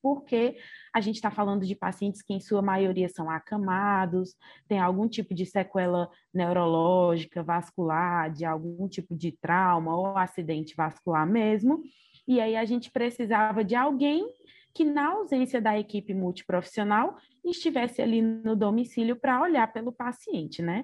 porque 0.04 0.58
a 0.94 1.00
gente 1.00 1.16
está 1.16 1.32
falando 1.32 1.66
de 1.66 1.74
pacientes 1.74 2.22
que, 2.22 2.34
em 2.34 2.42
sua 2.42 2.62
maioria, 2.62 3.08
são 3.08 3.30
acamados, 3.30 4.36
tem 4.68 4.78
algum 4.78 5.08
tipo 5.08 5.34
de 5.34 5.46
sequela 5.46 6.10
neurológica, 6.34 7.42
vascular, 7.42 8.30
de 8.30 8.44
algum 8.44 8.86
tipo 8.90 9.16
de 9.16 9.32
trauma 9.32 9.96
ou 9.96 10.18
acidente 10.18 10.76
vascular 10.76 11.26
mesmo, 11.26 11.82
e 12.28 12.42
aí 12.42 12.58
a 12.58 12.66
gente 12.66 12.92
precisava 12.92 13.64
de 13.64 13.76
alguém 13.76 14.28
que, 14.74 14.84
na 14.84 15.12
ausência 15.14 15.62
da 15.62 15.80
equipe 15.80 16.14
multiprofissional, 16.14 17.16
estivesse 17.46 18.02
ali 18.02 18.22
no 18.22 18.58
domicílio 18.58 19.16
para 19.16 19.42
olhar 19.42 19.72
pelo 19.72 19.92
paciente, 19.92 20.62
né? 20.62 20.84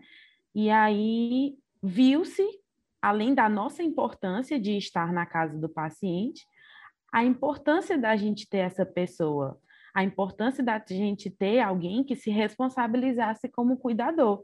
E 0.55 0.69
aí 0.69 1.57
viu-se, 1.83 2.47
além 3.01 3.33
da 3.33 3.49
nossa 3.49 3.83
importância 3.83 4.57
de 4.59 4.77
estar 4.77 5.11
na 5.11 5.25
casa 5.25 5.57
do 5.57 5.67
paciente, 5.67 6.45
a 7.11 7.23
importância 7.23 7.97
da 7.97 8.15
gente 8.15 8.47
ter 8.47 8.59
essa 8.59 8.85
pessoa, 8.85 9.59
a 9.93 10.03
importância 10.03 10.63
da 10.63 10.81
gente 10.87 11.29
ter 11.29 11.59
alguém 11.59 12.03
que 12.03 12.15
se 12.15 12.29
responsabilizasse 12.29 13.49
como 13.49 13.77
cuidador, 13.77 14.43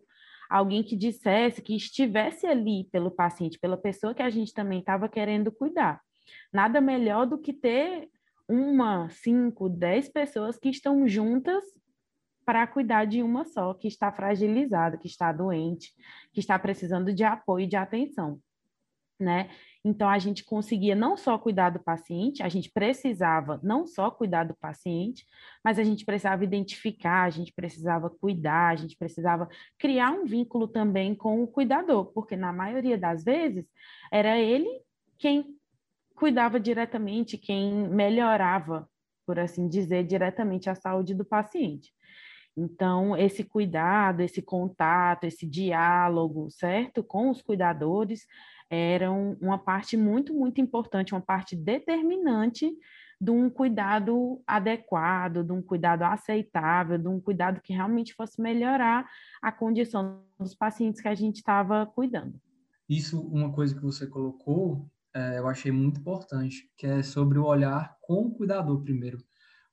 alguém 0.50 0.84
que 0.84 0.96
dissesse, 0.96 1.62
que 1.62 1.76
estivesse 1.76 2.46
ali 2.46 2.88
pelo 2.92 3.12
paciente, 3.12 3.60
pela 3.60 3.78
pessoa 3.78 4.14
que 4.14 4.22
a 4.22 4.30
gente 4.30 4.54
também 4.54 4.80
estava 4.80 5.08
querendo 5.08 5.52
cuidar. 5.52 6.02
Nada 6.52 6.82
melhor 6.82 7.26
do 7.26 7.38
que 7.38 7.54
ter 7.54 8.10
uma, 8.48 9.10
cinco, 9.10 9.70
dez 9.70 10.08
pessoas 10.10 10.58
que 10.58 10.70
estão 10.70 11.08
juntas 11.08 11.64
para 12.46 12.68
cuidar 12.68 13.06
de 13.06 13.24
uma 13.24 13.44
só 13.44 13.74
que 13.74 13.88
está 13.88 14.12
fragilizada, 14.12 14.98
que 14.98 15.08
está 15.08 15.32
doente, 15.32 15.94
que 16.32 16.40
está 16.40 16.58
precisando 16.60 17.12
de 17.12 17.24
apoio 17.24 17.64
e 17.64 17.68
de 17.68 17.76
atenção, 17.76 18.40
né? 19.20 19.50
Então 19.88 20.10
a 20.10 20.18
gente 20.18 20.44
conseguia 20.44 20.96
não 20.96 21.16
só 21.16 21.38
cuidar 21.38 21.70
do 21.70 21.80
paciente, 21.80 22.42
a 22.42 22.50
gente 22.50 22.72
precisava 22.72 23.60
não 23.62 23.86
só 23.86 24.10
cuidar 24.10 24.44
do 24.44 24.56
paciente, 24.56 25.24
mas 25.64 25.78
a 25.78 25.84
gente 25.84 26.04
precisava 26.04 26.44
identificar, 26.44 27.22
a 27.22 27.30
gente 27.30 27.54
precisava 27.54 28.10
cuidar, 28.10 28.70
a 28.70 28.76
gente 28.76 28.98
precisava 28.98 29.48
criar 29.78 30.10
um 30.10 30.26
vínculo 30.26 30.68
também 30.68 31.14
com 31.14 31.44
o 31.44 31.48
cuidador, 31.48 32.06
porque 32.14 32.36
na 32.36 32.52
maioria 32.52 32.98
das 32.98 33.24
vezes 33.24 33.64
era 34.12 34.40
ele 34.40 34.82
quem 35.20 35.56
cuidava 36.16 36.60
diretamente, 36.60 37.38
quem 37.38 37.88
melhorava, 37.88 38.90
por 39.24 39.38
assim 39.38 39.68
dizer, 39.68 40.04
diretamente 40.04 40.68
a 40.68 40.74
saúde 40.74 41.14
do 41.14 41.24
paciente. 41.24 41.94
Então, 42.58 43.18
esse 43.18 43.44
cuidado, 43.44 44.22
esse 44.22 44.42
contato, 44.42 45.26
esse 45.26 45.46
diálogo, 45.46 46.50
certo? 46.50 47.04
Com 47.04 47.30
os 47.30 47.42
cuidadores, 47.42 48.26
eram 48.70 49.38
uma 49.42 49.58
parte 49.58 49.98
muito, 49.98 50.34
muito 50.34 50.62
importante, 50.62 51.14
uma 51.14 51.22
parte 51.22 51.56
determinante 51.56 52.72
de 53.20 53.32
um 53.32 53.50
cuidado 53.50 54.42
adequado, 54.46 55.44
de 55.44 55.52
um 55.52 55.62
cuidado 55.62 56.04
aceitável, 56.04 56.98
de 56.98 57.08
um 57.08 57.20
cuidado 57.20 57.62
que 57.62 57.74
realmente 57.74 58.14
fosse 58.14 58.42
melhorar 58.42 59.10
a 59.42 59.52
condição 59.52 60.24
dos 60.40 60.54
pacientes 60.54 61.02
que 61.02 61.08
a 61.08 61.16
gente 61.16 61.38
estava 61.38 61.86
cuidando. 61.86 62.40
Isso, 62.88 63.20
uma 63.20 63.52
coisa 63.52 63.74
que 63.74 63.82
você 63.82 64.06
colocou, 64.06 64.88
é, 65.14 65.40
eu 65.40 65.48
achei 65.48 65.72
muito 65.72 66.00
importante, 66.00 66.70
que 66.78 66.86
é 66.86 67.02
sobre 67.02 67.40
o 67.40 67.46
olhar 67.46 67.98
com 68.02 68.28
o 68.28 68.32
cuidador 68.32 68.82
primeiro. 68.82 69.18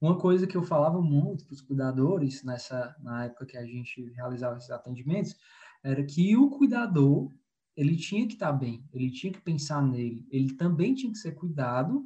Uma 0.02 0.18
coisa 0.18 0.48
que 0.48 0.56
eu 0.56 0.64
falava 0.64 1.00
muito 1.00 1.44
para 1.46 1.54
os 1.54 1.60
cuidadores 1.60 2.42
nessa 2.42 2.92
na 3.00 3.26
época 3.26 3.46
que 3.46 3.56
a 3.56 3.64
gente 3.64 4.02
realizava 4.10 4.58
esses 4.58 4.68
atendimentos 4.68 5.36
era 5.80 6.04
que 6.04 6.36
o 6.36 6.50
cuidador 6.50 7.32
ele 7.76 7.96
tinha 7.96 8.26
que 8.26 8.32
estar 8.32 8.52
bem, 8.52 8.84
ele 8.92 9.12
tinha 9.12 9.32
que 9.32 9.40
pensar 9.40 9.80
nele, 9.80 10.26
ele 10.28 10.54
também 10.54 10.92
tinha 10.92 11.12
que 11.12 11.18
ser 11.20 11.36
cuidado 11.36 12.04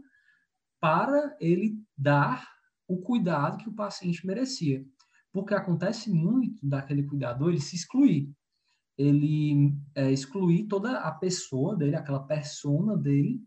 para 0.78 1.34
ele 1.40 1.82
dar 1.96 2.46
o 2.86 2.98
cuidado 2.98 3.56
que 3.56 3.70
o 3.70 3.74
paciente 3.74 4.26
merecia. 4.26 4.84
Porque 5.32 5.54
acontece 5.54 6.10
muito 6.10 6.68
daquele 6.68 7.02
cuidador 7.02 7.48
ele 7.48 7.62
se 7.62 7.76
excluir. 7.76 8.30
Ele 8.98 9.74
é, 9.94 10.12
excluir 10.12 10.66
toda 10.66 10.98
a 10.98 11.12
pessoa 11.12 11.74
dele, 11.74 11.96
aquela 11.96 12.22
persona 12.26 12.94
dele, 12.94 13.40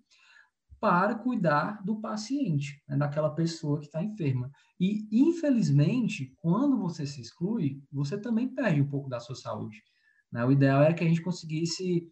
para 0.79 1.15
cuidar 1.15 1.83
do 1.83 2.00
paciente, 2.00 2.81
né, 2.88 2.98
daquela 2.98 3.29
pessoa 3.29 3.79
que 3.79 3.86
está 3.88 4.01
enferma. 4.03 4.50
E, 4.79 5.07
infelizmente, 5.12 6.33
quando 6.38 6.77
você 6.79 7.05
se 7.05 7.21
exclui, 7.21 7.81
você 7.91 8.17
também 8.17 8.48
perde 8.48 8.81
um 8.81 8.88
pouco 8.88 9.09
da 9.09 9.19
sua 9.19 9.36
saúde. 9.36 9.83
Né? 10.31 10.43
O 10.45 10.51
ideal 10.51 10.81
era 10.81 10.93
que 10.93 11.03
a 11.03 11.07
gente 11.07 11.21
conseguisse, 11.21 12.07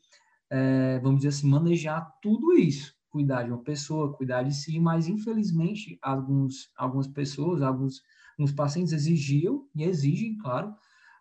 é, 0.49 0.99
vamos 0.99 1.17
dizer 1.19 1.29
assim, 1.29 1.47
manejar 1.47 2.11
tudo 2.21 2.53
isso, 2.53 2.93
cuidar 3.09 3.43
de 3.43 3.51
uma 3.51 3.63
pessoa, 3.63 4.13
cuidar 4.13 4.43
de 4.43 4.53
si, 4.53 4.79
mas, 4.79 5.07
infelizmente, 5.07 5.97
alguns, 6.01 6.69
algumas 6.75 7.07
pessoas, 7.07 7.61
alguns, 7.61 8.01
alguns 8.37 8.51
pacientes 8.51 8.93
exigiam, 8.93 9.67
e 9.73 9.83
exigem, 9.83 10.37
claro, 10.37 10.75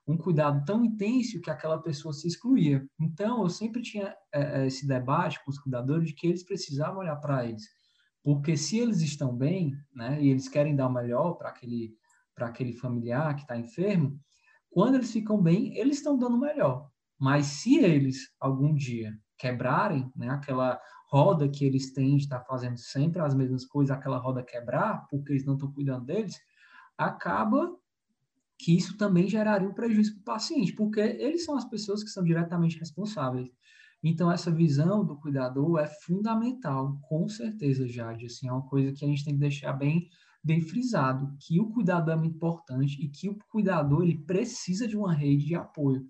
um 0.06 0.16
cuidado 0.16 0.64
tão 0.64 0.84
intenso 0.84 1.40
que 1.40 1.50
aquela 1.50 1.82
pessoa 1.82 2.14
se 2.14 2.28
excluía. 2.28 2.86
Então, 2.98 3.42
eu 3.42 3.48
sempre 3.48 3.82
tinha 3.82 4.14
é, 4.32 4.62
é 4.62 4.66
esse 4.66 4.86
debate 4.86 5.42
com 5.44 5.50
os 5.50 5.58
cuidadores 5.58 6.08
de 6.08 6.14
que 6.14 6.28
eles 6.28 6.44
precisavam 6.44 7.00
olhar 7.00 7.16
para 7.16 7.44
eles. 7.44 7.64
Porque 8.22 8.56
se 8.56 8.78
eles 8.78 9.00
estão 9.00 9.36
bem, 9.36 9.72
né, 9.94 10.22
e 10.22 10.30
eles 10.30 10.48
querem 10.48 10.76
dar 10.76 10.88
o 10.88 10.92
melhor 10.92 11.34
para 11.34 11.48
aquele, 11.48 11.94
aquele 12.36 12.72
familiar 12.72 13.34
que 13.34 13.42
está 13.42 13.56
enfermo, 13.56 14.18
quando 14.70 14.96
eles 14.96 15.12
ficam 15.12 15.42
bem, 15.42 15.76
eles 15.76 15.98
estão 15.98 16.16
dando 16.16 16.36
o 16.36 16.40
melhor. 16.40 16.88
Mas 17.18 17.46
se 17.46 17.78
eles, 17.78 18.28
algum 18.38 18.74
dia, 18.74 19.12
quebrarem, 19.38 20.10
né, 20.14 20.28
aquela 20.28 20.80
roda 21.08 21.48
que 21.48 21.64
eles 21.64 21.92
têm 21.92 22.16
de 22.16 22.24
estar 22.24 22.40
tá 22.40 22.44
fazendo 22.44 22.76
sempre 22.78 23.20
as 23.20 23.34
mesmas 23.34 23.64
coisas, 23.64 23.96
aquela 23.96 24.18
roda 24.18 24.42
quebrar, 24.42 25.06
porque 25.08 25.32
eles 25.32 25.44
não 25.44 25.54
estão 25.54 25.72
cuidando 25.72 26.04
deles, 26.04 26.36
acaba 26.96 27.70
que 28.58 28.76
isso 28.76 28.96
também 28.96 29.28
geraria 29.28 29.68
um 29.68 29.74
prejuízo 29.74 30.14
para 30.14 30.20
o 30.20 30.24
paciente, 30.24 30.72
porque 30.72 31.00
eles 31.00 31.44
são 31.44 31.56
as 31.56 31.64
pessoas 31.64 32.02
que 32.02 32.10
são 32.10 32.24
diretamente 32.24 32.78
responsáveis. 32.78 33.48
Então, 34.02 34.30
essa 34.30 34.50
visão 34.50 35.04
do 35.04 35.16
cuidador 35.16 35.78
é 35.78 35.86
fundamental, 35.86 36.98
com 37.08 37.28
certeza, 37.28 37.88
Jade. 37.88 38.26
Assim, 38.26 38.48
é 38.48 38.52
uma 38.52 38.66
coisa 38.66 38.92
que 38.92 39.04
a 39.04 39.08
gente 39.08 39.24
tem 39.24 39.34
que 39.34 39.40
deixar 39.40 39.72
bem, 39.72 40.08
bem 40.42 40.60
frisado, 40.60 41.34
que 41.40 41.60
o 41.60 41.70
cuidador 41.70 42.14
é 42.14 42.16
muito 42.16 42.36
importante 42.36 43.02
e 43.02 43.08
que 43.08 43.28
o 43.28 43.36
cuidador 43.50 44.02
ele 44.02 44.18
precisa 44.18 44.86
de 44.86 44.96
uma 44.96 45.12
rede 45.12 45.46
de 45.46 45.54
apoio. 45.54 46.06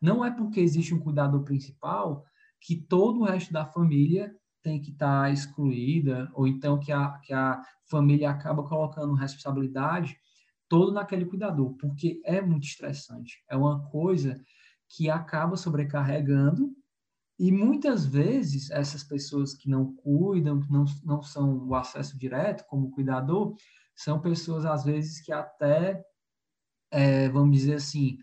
Não 0.00 0.24
é 0.24 0.30
porque 0.30 0.60
existe 0.60 0.94
um 0.94 1.00
cuidador 1.00 1.42
principal 1.42 2.24
que 2.60 2.76
todo 2.76 3.20
o 3.20 3.24
resto 3.24 3.52
da 3.52 3.64
família 3.66 4.34
tem 4.62 4.80
que 4.80 4.90
estar 4.90 5.22
tá 5.22 5.30
excluída, 5.30 6.30
ou 6.34 6.46
então 6.46 6.78
que 6.78 6.92
a, 6.92 7.18
que 7.22 7.32
a 7.32 7.60
família 7.90 8.30
acaba 8.30 8.62
colocando 8.62 9.14
responsabilidade 9.14 10.16
todo 10.70 10.92
naquele 10.92 11.26
cuidador, 11.26 11.74
porque 11.74 12.22
é 12.24 12.40
muito 12.40 12.62
estressante. 12.62 13.44
É 13.50 13.56
uma 13.56 13.84
coisa 13.90 14.40
que 14.88 15.10
acaba 15.10 15.56
sobrecarregando 15.56 16.72
e 17.38 17.50
muitas 17.50 18.06
vezes 18.06 18.70
essas 18.70 19.02
pessoas 19.02 19.52
que 19.52 19.68
não 19.68 19.92
cuidam, 19.96 20.60
que 20.60 20.70
não, 20.70 20.84
não 21.02 21.22
são 21.22 21.66
o 21.66 21.74
acesso 21.74 22.16
direto 22.16 22.64
como 22.68 22.92
cuidador, 22.92 23.56
são 23.96 24.20
pessoas 24.20 24.64
às 24.64 24.84
vezes 24.84 25.20
que 25.20 25.32
até, 25.32 26.04
é, 26.90 27.28
vamos 27.30 27.56
dizer 27.56 27.74
assim, 27.74 28.18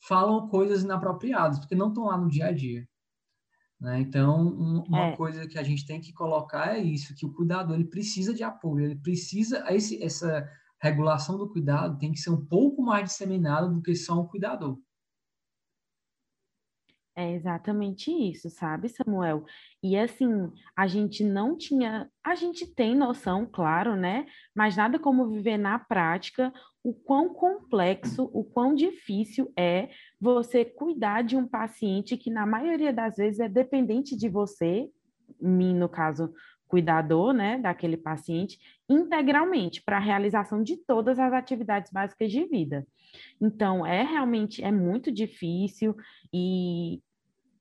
falam 0.00 0.48
coisas 0.48 0.82
inapropriadas, 0.82 1.60
porque 1.60 1.76
não 1.76 1.88
estão 1.88 2.06
lá 2.06 2.18
no 2.18 2.28
dia 2.28 2.46
a 2.46 2.52
dia. 2.52 2.88
Né? 3.80 4.00
Então, 4.00 4.48
um, 4.48 4.82
uma 4.88 5.06
é. 5.08 5.16
coisa 5.16 5.46
que 5.46 5.58
a 5.58 5.62
gente 5.62 5.86
tem 5.86 6.00
que 6.00 6.12
colocar 6.12 6.76
é 6.76 6.78
isso, 6.78 7.14
que 7.14 7.24
o 7.24 7.32
cuidador 7.32 7.76
ele 7.76 7.84
precisa 7.84 8.34
de 8.34 8.42
apoio, 8.42 8.84
ele 8.84 8.96
precisa, 8.96 9.64
esse, 9.72 10.02
essa 10.02 10.48
regulação 10.84 11.38
do 11.38 11.48
cuidado 11.48 11.98
tem 11.98 12.12
que 12.12 12.18
ser 12.18 12.30
um 12.30 12.44
pouco 12.44 12.82
mais 12.82 13.04
disseminada 13.10 13.68
do 13.68 13.80
que 13.80 13.94
só 13.94 14.20
um 14.20 14.26
cuidador. 14.26 14.78
É 17.16 17.32
exatamente 17.32 18.10
isso, 18.10 18.50
sabe, 18.50 18.88
Samuel? 18.88 19.44
E 19.80 19.96
assim, 19.96 20.50
a 20.76 20.88
gente 20.88 21.22
não 21.22 21.56
tinha, 21.56 22.10
a 22.24 22.34
gente 22.34 22.66
tem 22.66 22.96
noção, 22.96 23.46
claro, 23.46 23.94
né? 23.94 24.26
Mas 24.52 24.76
nada 24.76 24.98
como 24.98 25.30
viver 25.30 25.56
na 25.56 25.78
prática 25.78 26.52
o 26.82 26.92
quão 26.92 27.32
complexo, 27.32 28.28
o 28.32 28.42
quão 28.42 28.74
difícil 28.74 29.52
é 29.56 29.90
você 30.20 30.64
cuidar 30.64 31.22
de 31.22 31.36
um 31.36 31.46
paciente 31.46 32.16
que 32.16 32.30
na 32.30 32.44
maioria 32.44 32.92
das 32.92 33.14
vezes 33.16 33.38
é 33.38 33.48
dependente 33.48 34.16
de 34.16 34.28
você, 34.28 34.90
mim 35.40 35.72
no 35.72 35.88
caso, 35.88 36.34
cuidador, 36.74 37.32
né, 37.32 37.56
daquele 37.56 37.96
paciente, 37.96 38.58
integralmente 38.88 39.80
para 39.80 39.96
a 39.96 40.00
realização 40.00 40.60
de 40.60 40.76
todas 40.76 41.20
as 41.20 41.32
atividades 41.32 41.92
básicas 41.92 42.32
de 42.32 42.44
vida. 42.46 42.84
Então, 43.40 43.86
é 43.86 44.02
realmente, 44.02 44.60
é 44.60 44.72
muito 44.72 45.12
difícil 45.12 45.94
e, 46.32 47.00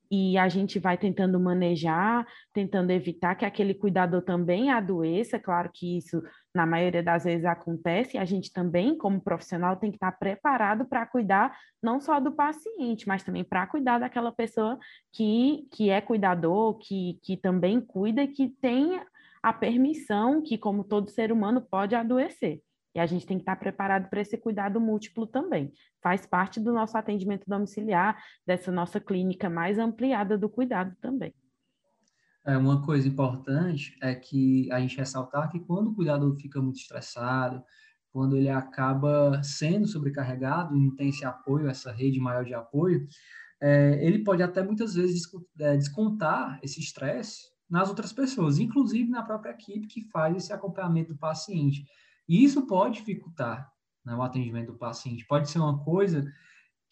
e 0.10 0.36
a 0.36 0.49
gente 0.49 0.80
vai 0.80 0.97
tentando 0.97 1.39
manejar, 1.39 2.26
tentando 2.52 2.89
evitar 2.89 3.36
que 3.36 3.45
aquele 3.45 3.76
cuidador 3.76 4.23
também 4.23 4.71
adoeça, 4.71 5.38
claro 5.38 5.69
que 5.71 5.95
isso 5.95 6.19
na 6.54 6.66
maioria 6.66 7.02
das 7.02 7.24
vezes 7.24 7.46
acontece, 7.46 8.16
e 8.16 8.20
a 8.20 8.26
gente 8.26 8.52
também, 8.52 8.98
como 8.98 9.20
profissional, 9.20 9.76
tem 9.76 9.89
que 9.89 9.98
estar 9.98 10.12
preparado 10.12 10.86
para 10.86 11.06
cuidar 11.06 11.58
não 11.82 12.00
só 12.00 12.20
do 12.20 12.32
paciente, 12.32 13.08
mas 13.08 13.24
também 13.24 13.44
para 13.44 13.66
cuidar 13.66 14.00
daquela 14.00 14.32
pessoa 14.32 14.78
que, 15.12 15.68
que 15.72 15.89
é 15.89 16.00
cuidador, 16.00 16.78
que, 16.78 17.20
que 17.24 17.36
também 17.36 17.82
cuida 17.82 18.24
e 18.24 18.28
que 18.28 18.50
tem 18.62 19.02
a 19.42 19.52
permissão 19.52 20.42
que, 20.42 20.58
como 20.58 20.84
todo 20.84 21.10
ser 21.10 21.32
humano, 21.32 21.62
pode 21.62 21.96
adoecer. 21.96 22.62
E 22.96 23.00
a 23.00 23.06
gente 23.06 23.26
tem 23.26 23.38
que 23.38 23.42
estar 23.42 23.56
preparado 23.56 24.08
para 24.10 24.22
esse 24.22 24.38
cuidado 24.38 24.80
múltiplo 24.80 25.26
também. 25.26 25.74
Faz 26.02 26.26
parte 26.26 26.60
do 26.60 26.72
nosso 26.72 26.96
atendimento 26.96 27.44
domiciliar, 27.48 28.24
dessa 28.46 28.72
nossa 28.72 29.00
clínica 29.00 29.50
mais 29.50 29.80
ampliada 29.80 30.38
do 30.38 30.48
cuidado 30.48 30.96
também. 31.02 31.34
É, 32.45 32.58
uma 32.58 32.86
coisa 32.86 33.08
importante 33.08 33.97
é 34.01 34.13
que 34.13 34.69
a 34.71 34.79
gente 34.79 34.97
ressaltar 34.97 35.49
que 35.49 35.60
quando 35.60 35.91
o 35.91 35.95
cuidador 35.95 36.36
fica 36.36 36.62
muito 36.62 36.77
estressado, 36.77 37.63
quando 38.12 38.36
ele 38.36 38.49
acaba 38.49 39.41
sendo 39.43 39.88
sobrecarregado 39.88 40.75
não 40.75 40.93
tem 40.95 41.10
esse 41.10 41.25
apoio, 41.25 41.67
essa 41.67 41.91
rede 41.91 42.19
maior 42.19 42.43
de 42.43 42.53
apoio, 42.53 43.08
é, 43.62 44.06
ele 44.06 44.23
pode 44.23 44.43
até 44.43 44.62
muitas 44.62 44.93
vezes 44.95 45.23
é, 45.60 45.77
descontar 45.77 46.60
esse 46.62 46.79
estresse 46.79 47.53
nas 47.69 47.89
outras 47.89 48.12
pessoas, 48.12 48.60
inclusive 48.60 49.10
na 49.10 49.23
própria 49.23 49.51
equipe 49.51 49.88
que 49.88 50.10
faz 50.12 50.36
esse 50.36 50.53
acompanhamento 50.53 51.13
do 51.13 51.17
paciente. 51.17 51.86
E 52.27 52.43
isso 52.43 52.67
pode 52.67 52.99
dificultar 52.99 53.71
né, 54.06 54.13
o 54.13 54.21
atendimento 54.21 54.73
do 54.73 54.77
paciente. 54.77 55.25
Pode 55.25 55.49
ser 55.49 55.60
uma 55.60 55.84
coisa 55.84 56.23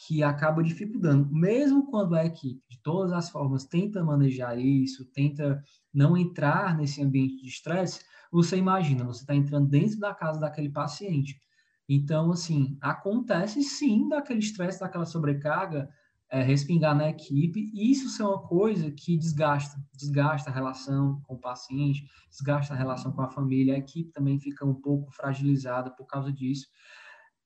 que 0.08 0.24
acaba 0.24 0.64
dificultando, 0.64 1.30
mesmo 1.32 1.86
quando 1.86 2.16
a 2.16 2.26
equipe, 2.26 2.62
de 2.68 2.82
todas 2.82 3.12
as 3.12 3.30
formas, 3.30 3.66
tenta 3.66 4.04
manejar 4.04 4.58
isso, 4.58 5.06
tenta 5.06 5.64
não 5.94 6.18
entrar 6.18 6.76
nesse 6.76 7.04
ambiente 7.04 7.42
de 7.42 7.48
estresse, 7.48 8.04
você 8.32 8.58
imagina, 8.58 9.06
você 9.06 9.22
está 9.22 9.36
entrando 9.36 9.70
dentro 9.70 10.00
da 10.00 10.14
casa 10.14 10.40
daquele 10.40 10.70
paciente. 10.70 11.40
Então, 11.88 12.32
assim, 12.32 12.78
acontece 12.82 13.62
sim 13.62 14.08
daquele 14.08 14.40
estresse, 14.40 14.80
daquela 14.80 15.06
sobrecarga, 15.06 15.88
é, 16.32 16.42
respingar 16.42 16.96
na 16.96 17.10
equipe, 17.10 17.70
e 17.74 17.92
isso 17.92 18.24
é 18.24 18.26
uma 18.26 18.42
coisa 18.42 18.90
que 18.90 19.18
desgasta, 19.18 19.78
desgasta 19.94 20.50
a 20.50 20.54
relação 20.54 21.22
com 21.28 21.36
o 21.36 21.40
paciente, 21.40 22.08
desgasta 22.30 22.74
a 22.74 22.78
relação 22.78 23.12
com 23.12 23.22
a 23.22 23.30
família, 23.30 23.76
a 23.76 23.80
equipe 23.80 24.12
também 24.12 24.40
fica 24.40 24.66
um 24.66 24.74
pouco 24.74 25.12
fragilizada 25.12 25.92
por 25.92 26.06
causa 26.08 26.32
disso. 26.32 26.68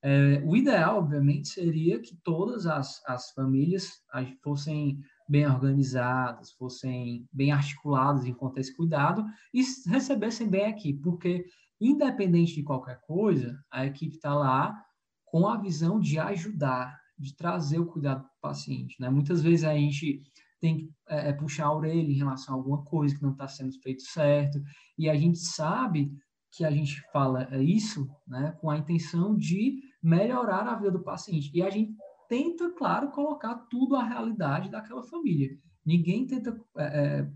É, 0.07 0.39
o 0.45 0.55
ideal, 0.55 0.99
obviamente, 0.99 1.47
seria 1.47 1.99
que 1.99 2.15
todas 2.23 2.67
as, 2.67 3.03
as 3.07 3.31
famílias 3.31 4.03
fossem 4.43 4.99
bem 5.27 5.47
organizadas, 5.47 6.51
fossem 6.51 7.27
bem 7.33 7.51
articuladas 7.51 8.23
enquanto 8.23 8.59
esse 8.59 8.75
cuidado 8.75 9.25
e 9.51 9.63
recebessem 9.87 10.47
bem 10.47 10.65
a 10.65 10.69
equipe, 10.69 11.01
porque, 11.01 11.43
independente 11.81 12.53
de 12.53 12.61
qualquer 12.61 13.01
coisa, 13.01 13.59
a 13.71 13.83
equipe 13.83 14.13
está 14.13 14.35
lá 14.35 14.79
com 15.25 15.47
a 15.47 15.57
visão 15.57 15.99
de 15.99 16.19
ajudar, 16.19 16.95
de 17.17 17.35
trazer 17.35 17.79
o 17.79 17.87
cuidado 17.87 18.21
para 18.21 18.29
o 18.29 18.41
paciente. 18.41 18.95
Né? 18.99 19.09
Muitas 19.09 19.41
vezes 19.41 19.65
a 19.65 19.73
gente 19.73 20.21
tem 20.61 20.77
que 20.77 20.93
é, 21.09 21.29
é, 21.29 21.33
puxar 21.33 21.65
a 21.65 21.75
orelha 21.75 22.11
em 22.11 22.17
relação 22.17 22.53
a 22.53 22.57
alguma 22.59 22.83
coisa 22.83 23.15
que 23.15 23.23
não 23.23 23.31
está 23.31 23.47
sendo 23.47 23.73
feito 23.81 24.03
certo, 24.03 24.61
e 24.99 25.09
a 25.09 25.15
gente 25.15 25.39
sabe 25.39 26.15
que 26.55 26.63
a 26.63 26.71
gente 26.71 27.01
fala 27.11 27.49
isso 27.61 28.07
né, 28.25 28.55
com 28.61 28.69
a 28.69 28.77
intenção 28.77 29.35
de 29.35 29.81
melhorar 30.05 30.67
a 30.67 30.75
vida 30.75 30.91
do 30.91 31.01
paciente. 31.01 31.49
E 31.51 31.63
a 31.63 31.69
gente 31.71 31.95
tenta, 32.29 32.69
claro, 32.69 33.09
colocar 33.09 33.55
tudo 33.71 33.95
à 33.95 34.03
realidade 34.03 34.69
daquela 34.69 35.01
família. 35.01 35.57
Ninguém 35.83 36.27
tenta 36.27 36.55
é, 36.77 36.83
é, 36.83 37.31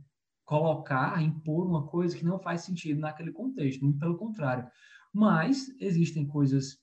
colocar, 0.46 1.20
impor 1.20 1.66
uma 1.66 1.88
coisa 1.88 2.16
que 2.16 2.24
não 2.24 2.38
faz 2.38 2.62
sentido 2.62 3.00
naquele 3.00 3.32
contexto, 3.32 3.84
muito 3.84 3.98
pelo 3.98 4.18
contrário. 4.18 4.70
Mas 5.12 5.68
existem 5.80 6.28
coisas 6.28 6.78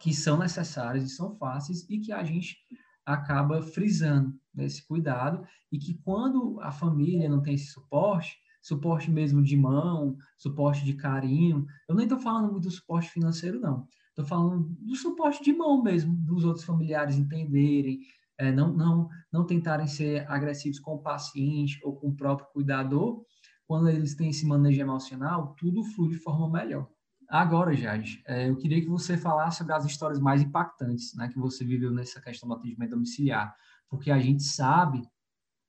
que 0.00 0.14
são 0.14 0.38
necessárias 0.38 1.04
e 1.04 1.14
são 1.14 1.36
fáceis 1.36 1.88
e 1.90 2.00
que 2.00 2.10
a 2.10 2.24
gente 2.24 2.56
acaba 3.04 3.60
frisando 3.60 4.34
nesse 4.54 4.86
cuidado 4.86 5.46
e 5.70 5.78
que 5.78 5.92
quando 6.02 6.58
a 6.62 6.72
família 6.72 7.28
não 7.28 7.42
tem 7.42 7.54
esse 7.54 7.66
suporte, 7.66 8.38
suporte 8.62 9.10
mesmo 9.10 9.42
de 9.42 9.58
mão, 9.58 10.16
suporte 10.38 10.84
de 10.86 10.94
carinho, 10.94 11.66
eu 11.86 11.94
nem 11.94 12.06
estou 12.06 12.18
falando 12.18 12.50
muito 12.50 12.64
do 12.64 12.70
suporte 12.70 13.10
financeiro, 13.10 13.60
não. 13.60 13.86
Estou 14.12 14.26
falando 14.26 14.68
do 14.80 14.94
suporte 14.94 15.42
de 15.42 15.54
mão 15.54 15.82
mesmo, 15.82 16.14
dos 16.14 16.44
outros 16.44 16.64
familiares 16.64 17.16
entenderem, 17.16 18.00
é, 18.38 18.52
não, 18.52 18.72
não, 18.72 19.08
não 19.32 19.46
tentarem 19.46 19.86
ser 19.86 20.30
agressivos 20.30 20.78
com 20.78 20.94
o 20.96 21.02
paciente 21.02 21.80
ou 21.82 21.96
com 21.96 22.08
o 22.08 22.14
próprio 22.14 22.48
cuidador. 22.52 23.24
Quando 23.66 23.88
eles 23.88 24.14
têm 24.14 24.28
esse 24.28 24.46
manejo 24.46 24.80
emocional, 24.80 25.54
tudo 25.58 25.82
flui 25.82 26.10
de 26.10 26.18
forma 26.18 26.50
melhor. 26.50 26.88
Agora, 27.26 27.74
Jade, 27.74 28.22
é, 28.26 28.50
eu 28.50 28.56
queria 28.56 28.82
que 28.82 28.88
você 28.88 29.16
falasse 29.16 29.58
sobre 29.58 29.72
as 29.72 29.86
histórias 29.86 30.20
mais 30.20 30.42
impactantes 30.42 31.14
né, 31.16 31.28
que 31.28 31.38
você 31.38 31.64
viveu 31.64 31.90
nessa 31.90 32.20
questão 32.20 32.46
do 32.46 32.56
atendimento 32.56 32.90
domiciliar, 32.90 33.56
porque 33.88 34.10
a 34.10 34.18
gente 34.18 34.42
sabe, 34.42 35.02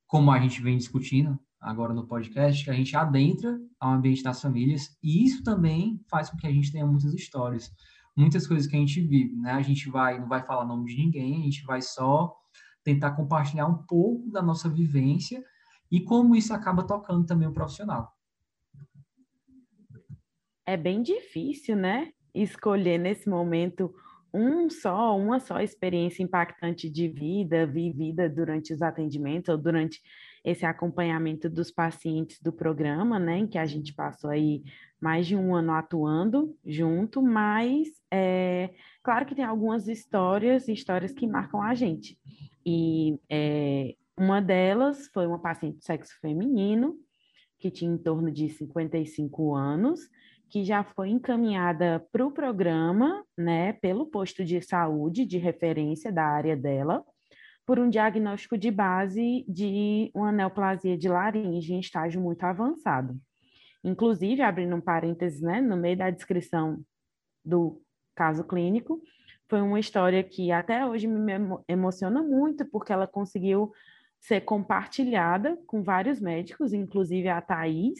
como 0.05 0.29
a 0.29 0.39
gente 0.41 0.61
vem 0.61 0.77
discutindo 0.77 1.39
agora 1.61 1.93
no 1.93 2.05
podcast, 2.05 2.65
que 2.65 2.69
a 2.69 2.73
gente 2.73 2.93
adentra 2.97 3.57
ao 3.79 3.93
ambiente 3.93 4.21
das 4.21 4.41
famílias 4.41 4.97
e 5.01 5.23
isso 5.23 5.41
também 5.41 6.03
faz 6.09 6.29
com 6.29 6.35
que 6.35 6.47
a 6.47 6.51
gente 6.51 6.69
tenha 6.69 6.85
muitas 6.85 7.13
histórias. 7.13 7.71
Muitas 8.15 8.47
coisas 8.47 8.67
que 8.67 8.75
a 8.75 8.79
gente 8.79 9.01
vive, 9.01 9.35
né? 9.35 9.51
A 9.51 9.61
gente 9.61 9.89
vai, 9.89 10.19
não 10.19 10.27
vai 10.27 10.43
falar 10.43 10.65
nome 10.65 10.85
de 10.85 10.97
ninguém, 10.97 11.41
a 11.41 11.43
gente 11.43 11.63
vai 11.65 11.81
só 11.81 12.35
tentar 12.83 13.11
compartilhar 13.11 13.65
um 13.65 13.83
pouco 13.83 14.29
da 14.29 14.41
nossa 14.41 14.69
vivência 14.69 15.43
e 15.91 16.01
como 16.01 16.35
isso 16.35 16.53
acaba 16.53 16.85
tocando 16.85 17.25
também 17.25 17.47
o 17.47 17.53
profissional. 17.53 18.11
É 20.65 20.77
bem 20.77 21.01
difícil, 21.01 21.75
né? 21.75 22.11
Escolher 22.33 22.97
nesse 22.97 23.29
momento 23.29 23.93
um 24.33 24.69
só, 24.69 25.15
uma 25.15 25.39
só 25.39 25.59
experiência 25.59 26.23
impactante 26.23 26.89
de 26.89 27.07
vida 27.07 27.67
vivida 27.67 28.27
durante 28.27 28.73
os 28.73 28.81
atendimentos 28.81 29.49
ou 29.49 29.57
durante 29.57 30.01
esse 30.43 30.65
acompanhamento 30.65 31.49
dos 31.49 31.71
pacientes 31.71 32.41
do 32.41 32.51
programa, 32.51 33.17
né, 33.17 33.37
em 33.39 33.47
que 33.47 33.57
a 33.57 33.65
gente 33.65 33.93
passou 33.93 34.29
aí 34.29 34.61
mais 34.99 35.25
de 35.25 35.35
um 35.35 35.55
ano 35.55 35.71
atuando 35.71 36.55
junto, 36.65 37.21
mas 37.21 37.87
é, 38.11 38.71
claro 39.01 39.25
que 39.25 39.35
tem 39.35 39.45
algumas 39.45 39.87
histórias, 39.87 40.67
histórias 40.67 41.13
que 41.13 41.27
marcam 41.27 41.61
a 41.61 41.73
gente. 41.73 42.17
E 42.65 43.19
é, 43.29 43.95
uma 44.17 44.41
delas 44.41 45.07
foi 45.13 45.25
uma 45.25 45.39
paciente 45.39 45.79
de 45.79 45.85
sexo 45.85 46.19
feminino, 46.19 46.97
que 47.59 47.71
tinha 47.71 47.91
em 47.91 47.97
torno 47.97 48.29
de 48.29 48.49
55 48.49 49.55
anos, 49.55 50.01
que 50.49 50.63
já 50.63 50.83
foi 50.83 51.09
encaminhada 51.09 52.05
para 52.11 52.25
o 52.25 52.31
programa, 52.31 53.25
né, 53.37 53.73
pelo 53.73 54.05
posto 54.05 54.43
de 54.43 54.61
saúde 54.61 55.25
de 55.25 55.37
referência 55.37 56.11
da 56.11 56.25
área 56.25 56.55
dela, 56.55 57.03
por 57.65 57.79
um 57.79 57.89
diagnóstico 57.89 58.57
de 58.57 58.69
base 58.69 59.45
de 59.47 60.11
uma 60.13 60.31
neoplasia 60.31 60.97
de 60.97 61.07
laringe 61.07 61.73
em 61.73 61.79
estágio 61.79 62.21
muito 62.21 62.43
avançado. 62.43 63.17
Inclusive, 63.83 64.41
abrindo 64.41 64.75
um 64.75 64.81
parênteses, 64.81 65.41
né, 65.41 65.61
no 65.61 65.77
meio 65.77 65.97
da 65.97 66.09
descrição 66.09 66.83
do 67.43 67.81
caso 68.15 68.43
clínico, 68.43 69.01
foi 69.49 69.61
uma 69.61 69.79
história 69.79 70.23
que 70.23 70.51
até 70.51 70.85
hoje 70.85 71.07
me 71.07 71.33
emociona 71.67 72.21
muito, 72.21 72.65
porque 72.65 72.93
ela 72.93 73.07
conseguiu 73.07 73.71
ser 74.19 74.41
compartilhada 74.41 75.57
com 75.67 75.83
vários 75.83 76.19
médicos, 76.19 76.73
inclusive 76.73 77.27
a 77.27 77.41
Thais, 77.41 77.99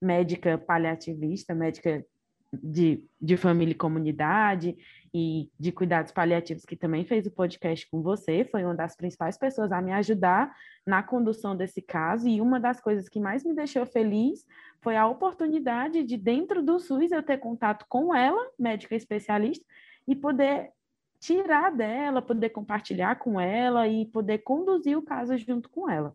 médica 0.00 0.56
paliativista, 0.56 1.54
médica 1.54 2.04
de, 2.52 3.04
de 3.20 3.36
família 3.36 3.72
e 3.72 3.76
comunidade 3.76 4.76
e 5.14 5.48
de 5.58 5.70
cuidados 5.70 6.10
paliativos, 6.10 6.64
que 6.64 6.74
também 6.74 7.04
fez 7.04 7.24
o 7.26 7.30
podcast 7.30 7.88
com 7.88 8.02
você, 8.02 8.44
foi 8.44 8.64
uma 8.64 8.74
das 8.74 8.96
principais 8.96 9.38
pessoas 9.38 9.70
a 9.70 9.80
me 9.80 9.92
ajudar 9.92 10.52
na 10.84 11.04
condução 11.04 11.56
desse 11.56 11.80
caso. 11.80 12.26
E 12.26 12.40
uma 12.40 12.58
das 12.58 12.80
coisas 12.80 13.08
que 13.08 13.20
mais 13.20 13.44
me 13.44 13.54
deixou 13.54 13.86
feliz 13.86 14.44
foi 14.80 14.96
a 14.96 15.06
oportunidade 15.06 16.02
de, 16.02 16.16
dentro 16.16 16.62
do 16.62 16.80
SUS, 16.80 17.12
eu 17.12 17.22
ter 17.22 17.38
contato 17.38 17.86
com 17.88 18.12
ela, 18.12 18.44
médica 18.58 18.96
especialista, 18.96 19.64
e 20.06 20.16
poder 20.16 20.72
tirar 21.20 21.70
dela, 21.70 22.20
poder 22.20 22.50
compartilhar 22.50 23.14
com 23.16 23.40
ela 23.40 23.86
e 23.86 24.06
poder 24.06 24.38
conduzir 24.38 24.98
o 24.98 25.02
caso 25.02 25.38
junto 25.38 25.70
com 25.70 25.88
ela, 25.88 26.14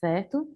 certo? 0.00 0.50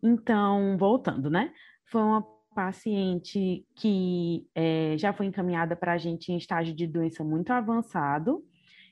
Então, 0.00 0.76
voltando, 0.78 1.28
né? 1.28 1.52
foi 1.92 2.00
uma 2.00 2.26
paciente 2.52 3.64
que 3.74 4.46
é, 4.54 4.96
já 4.98 5.12
foi 5.12 5.26
encaminhada 5.26 5.74
para 5.74 5.92
a 5.92 5.98
gente 5.98 6.32
em 6.32 6.36
estágio 6.36 6.74
de 6.74 6.86
doença 6.86 7.24
muito 7.24 7.50
avançado. 7.50 8.44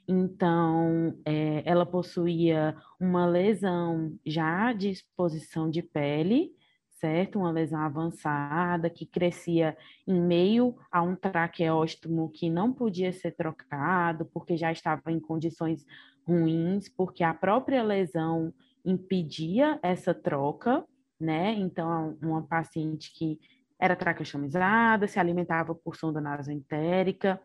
Então, 0.09 1.14
é, 1.25 1.62
ela 1.64 1.87
possuía 1.87 2.77
uma 2.99 3.27
lesão 3.27 4.18
já 4.27 4.73
de 4.73 4.90
exposição 4.90 5.70
de 5.70 5.83
pele, 5.83 6.51
certo? 7.01 7.38
Uma 7.38 7.51
lesão 7.51 7.81
avançada 7.81 8.90
que 8.90 9.07
crescia 9.07 9.77
em 10.07 10.20
meio 10.20 10.77
a 10.90 11.03
um 11.03 11.14
traqueóstomo 11.14 12.29
que 12.31 12.51
não 12.51 12.73
podia 12.73 13.12
ser 13.12 13.33
trocado 13.33 14.27
porque 14.27 14.57
já 14.57 14.73
estava 14.73 15.12
em 15.12 15.20
condições 15.20 15.85
ruins, 16.27 16.88
porque 16.88 17.23
a 17.25 17.33
própria 17.33 17.83
lesão 17.83 18.53
impedia 18.85 19.79
essa 19.83 20.14
troca 20.14 20.85
né? 21.20 21.52
Então, 21.52 22.16
uma 22.22 22.42
paciente 22.42 23.12
que 23.12 23.38
era 23.78 23.96
traqueostomizada, 23.96 25.06
se 25.06 25.18
alimentava 25.18 25.74
por 25.74 25.96
sonda 25.96 26.20
nasoentérica, 26.20 27.40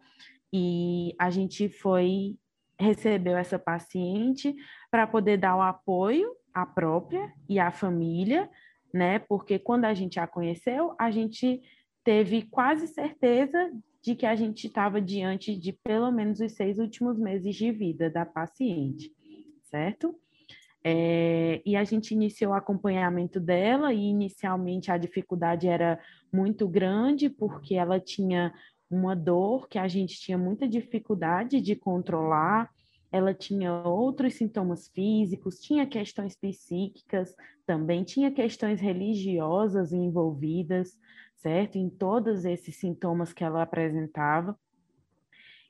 e 0.51 1.13
a 1.19 1.29
gente 1.29 1.67
foi, 1.69 2.38
recebeu 2.79 3.38
essa 3.38 3.59
paciente 3.59 4.55
para 4.89 5.05
poder 5.07 5.38
dar 5.38 5.55
o 5.55 5.61
apoio 5.61 6.31
à 6.53 6.65
própria 6.65 7.33
e 7.49 7.59
à 7.59 7.71
família, 7.71 8.49
né? 8.93 9.19
Porque 9.19 9.59
quando 9.59 9.85
a 9.85 9.93
gente 9.93 10.19
a 10.19 10.27
conheceu, 10.27 10.95
a 10.97 11.11
gente 11.11 11.61
teve 12.03 12.43
quase 12.43 12.88
certeza 12.88 13.71
de 14.01 14.15
que 14.15 14.25
a 14.25 14.35
gente 14.35 14.67
estava 14.67 15.01
diante 15.01 15.57
de 15.57 15.73
pelo 15.73 16.11
menos 16.11 16.39
os 16.39 16.53
seis 16.53 16.77
últimos 16.77 17.17
meses 17.17 17.55
de 17.55 17.71
vida 17.71 18.09
da 18.09 18.25
paciente, 18.25 19.11
certo? 19.63 20.15
É, 20.88 21.63
e 21.65 21.76
a 21.76 21.84
gente 21.84 22.12
iniciou 22.12 22.52
o 22.52 22.56
acompanhamento 22.56 23.39
dela, 23.39 23.91
e 23.91 24.04
inicialmente 24.04 24.91
a 24.91 24.98
dificuldade 25.00 25.67
era 25.67 26.00
muito 26.32 26.67
grande, 26.67 27.28
porque 27.28 27.74
ela 27.74 28.00
tinha 28.00 28.54
uma 28.88 29.15
dor 29.15 29.67
que 29.67 29.80
a 29.80 29.88
gente 29.88 30.19
tinha 30.19 30.38
muita 30.38 30.67
dificuldade 30.67 31.60
de 31.60 31.76
controlar, 31.76 32.69
ela 33.12 33.34
tinha 33.34 33.74
outros 33.74 34.36
sintomas 34.36 34.88
físicos, 34.89 35.60
tinha 35.60 35.88
questões 35.88 36.36
psíquicas 36.36 37.36
também, 37.65 38.04
tinha 38.04 38.30
questões 38.30 38.80
religiosas 38.80 39.91
envolvidas, 39.91 40.95
certo? 41.38 41.80
Em 41.80 41.89
todos 41.89 42.45
esses 42.45 42.76
sintomas 42.76 43.34
que 43.34 43.43
ela 43.43 43.63
apresentava. 43.63 44.56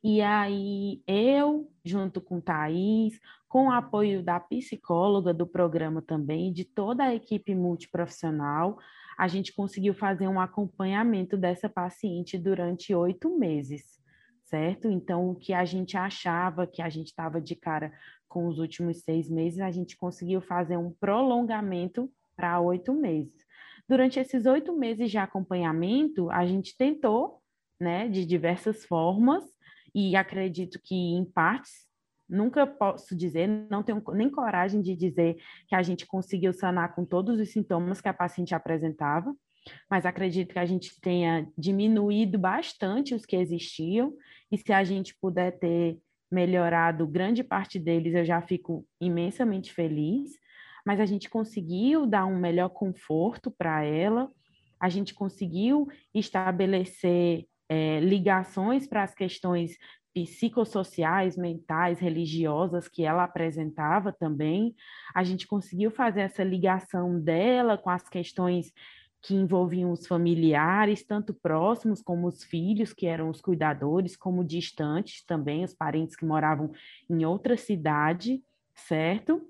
E 0.07 0.21
aí 0.21 1.01
eu, 1.07 1.67
junto 1.83 2.21
com 2.21 2.39
Thaís, 2.39 3.19
com 3.49 3.69
o 3.69 3.71
apoio 3.71 4.21
da 4.21 4.39
psicóloga 4.39 5.33
do 5.33 5.47
programa 5.47 5.99
também, 5.99 6.53
de 6.53 6.63
toda 6.63 7.05
a 7.05 7.15
equipe 7.15 7.55
multiprofissional, 7.55 8.77
a 9.17 9.27
gente 9.27 9.51
conseguiu 9.51 9.95
fazer 9.95 10.27
um 10.27 10.39
acompanhamento 10.39 11.35
dessa 11.35 11.67
paciente 11.67 12.37
durante 12.37 12.93
oito 12.93 13.35
meses, 13.35 13.99
certo? 14.43 14.87
Então, 14.87 15.31
o 15.31 15.35
que 15.35 15.53
a 15.53 15.65
gente 15.65 15.97
achava 15.97 16.67
que 16.67 16.83
a 16.83 16.89
gente 16.89 17.07
estava 17.07 17.41
de 17.41 17.55
cara 17.55 17.91
com 18.29 18.47
os 18.47 18.59
últimos 18.59 18.99
seis 18.99 19.27
meses, 19.27 19.59
a 19.59 19.71
gente 19.71 19.97
conseguiu 19.97 20.39
fazer 20.39 20.77
um 20.77 20.91
prolongamento 20.91 22.11
para 22.35 22.59
oito 22.59 22.93
meses. 22.93 23.43
Durante 23.89 24.19
esses 24.19 24.45
oito 24.45 24.71
meses 24.71 25.09
de 25.09 25.17
acompanhamento, 25.17 26.29
a 26.29 26.45
gente 26.45 26.77
tentou, 26.77 27.41
né, 27.81 28.07
de 28.07 28.23
diversas 28.23 28.85
formas, 28.85 29.54
e 29.95 30.13
acredito 30.15 30.77
que 30.83 30.93
em 30.93 31.23
partes, 31.23 31.85
nunca 32.27 32.67
posso 32.67 33.15
dizer, 33.15 33.47
não 33.69 33.81
tenho 33.81 34.03
nem 34.13 34.29
coragem 34.29 34.81
de 34.81 34.93
dizer 34.93 35.37
que 35.69 35.75
a 35.75 35.81
gente 35.81 36.05
conseguiu 36.05 36.51
sanar 36.51 36.93
com 36.93 37.05
todos 37.05 37.39
os 37.39 37.51
sintomas 37.51 38.01
que 38.01 38.09
a 38.09 38.13
paciente 38.13 38.53
apresentava, 38.53 39.33
mas 39.89 40.05
acredito 40.05 40.51
que 40.51 40.59
a 40.59 40.65
gente 40.65 40.99
tenha 40.99 41.47
diminuído 41.57 42.37
bastante 42.37 43.15
os 43.15 43.25
que 43.25 43.37
existiam, 43.37 44.13
e 44.51 44.57
se 44.57 44.73
a 44.73 44.83
gente 44.83 45.15
puder 45.19 45.57
ter 45.57 45.97
melhorado 46.29 47.07
grande 47.07 47.43
parte 47.43 47.79
deles, 47.79 48.13
eu 48.13 48.25
já 48.25 48.41
fico 48.41 48.85
imensamente 48.99 49.71
feliz. 49.73 50.31
Mas 50.85 50.99
a 50.99 51.05
gente 51.05 51.29
conseguiu 51.29 52.05
dar 52.05 52.25
um 52.25 52.37
melhor 52.37 52.69
conforto 52.69 53.49
para 53.49 53.83
ela, 53.83 54.29
a 54.79 54.89
gente 54.89 55.13
conseguiu 55.13 55.87
estabelecer 56.13 57.47
é, 57.69 57.99
ligações 57.99 58.87
para 58.87 59.03
as 59.03 59.13
questões 59.13 59.77
psicossociais, 60.13 61.35
mentais, 61.35 61.99
religiosas 61.99 62.87
que 62.87 63.03
ela 63.03 63.25
apresentava 63.25 64.13
também. 64.13 64.73
A 65.13 65.23
gente 65.25 65.45
conseguiu 65.45 65.91
fazer 65.91 66.21
essa 66.21 66.43
ligação 66.43 67.19
dela 67.19 67.77
com 67.77 67.89
as 67.89 68.07
questões 68.07 68.71
que 69.21 69.33
envolviam 69.33 69.91
os 69.91 70.07
familiares, 70.07 71.03
tanto 71.03 71.33
próximos 71.33 72.01
como 72.01 72.27
os 72.27 72.43
filhos, 72.43 72.93
que 72.93 73.07
eram 73.07 73.29
os 73.29 73.41
cuidadores, 73.41 74.15
como 74.15 74.43
distantes 74.43 75.25
também, 75.25 75.63
os 75.63 75.73
parentes 75.73 76.15
que 76.15 76.23
moravam 76.23 76.71
em 77.09 77.25
outra 77.25 77.57
cidade, 77.57 78.41
certo? 78.75 79.41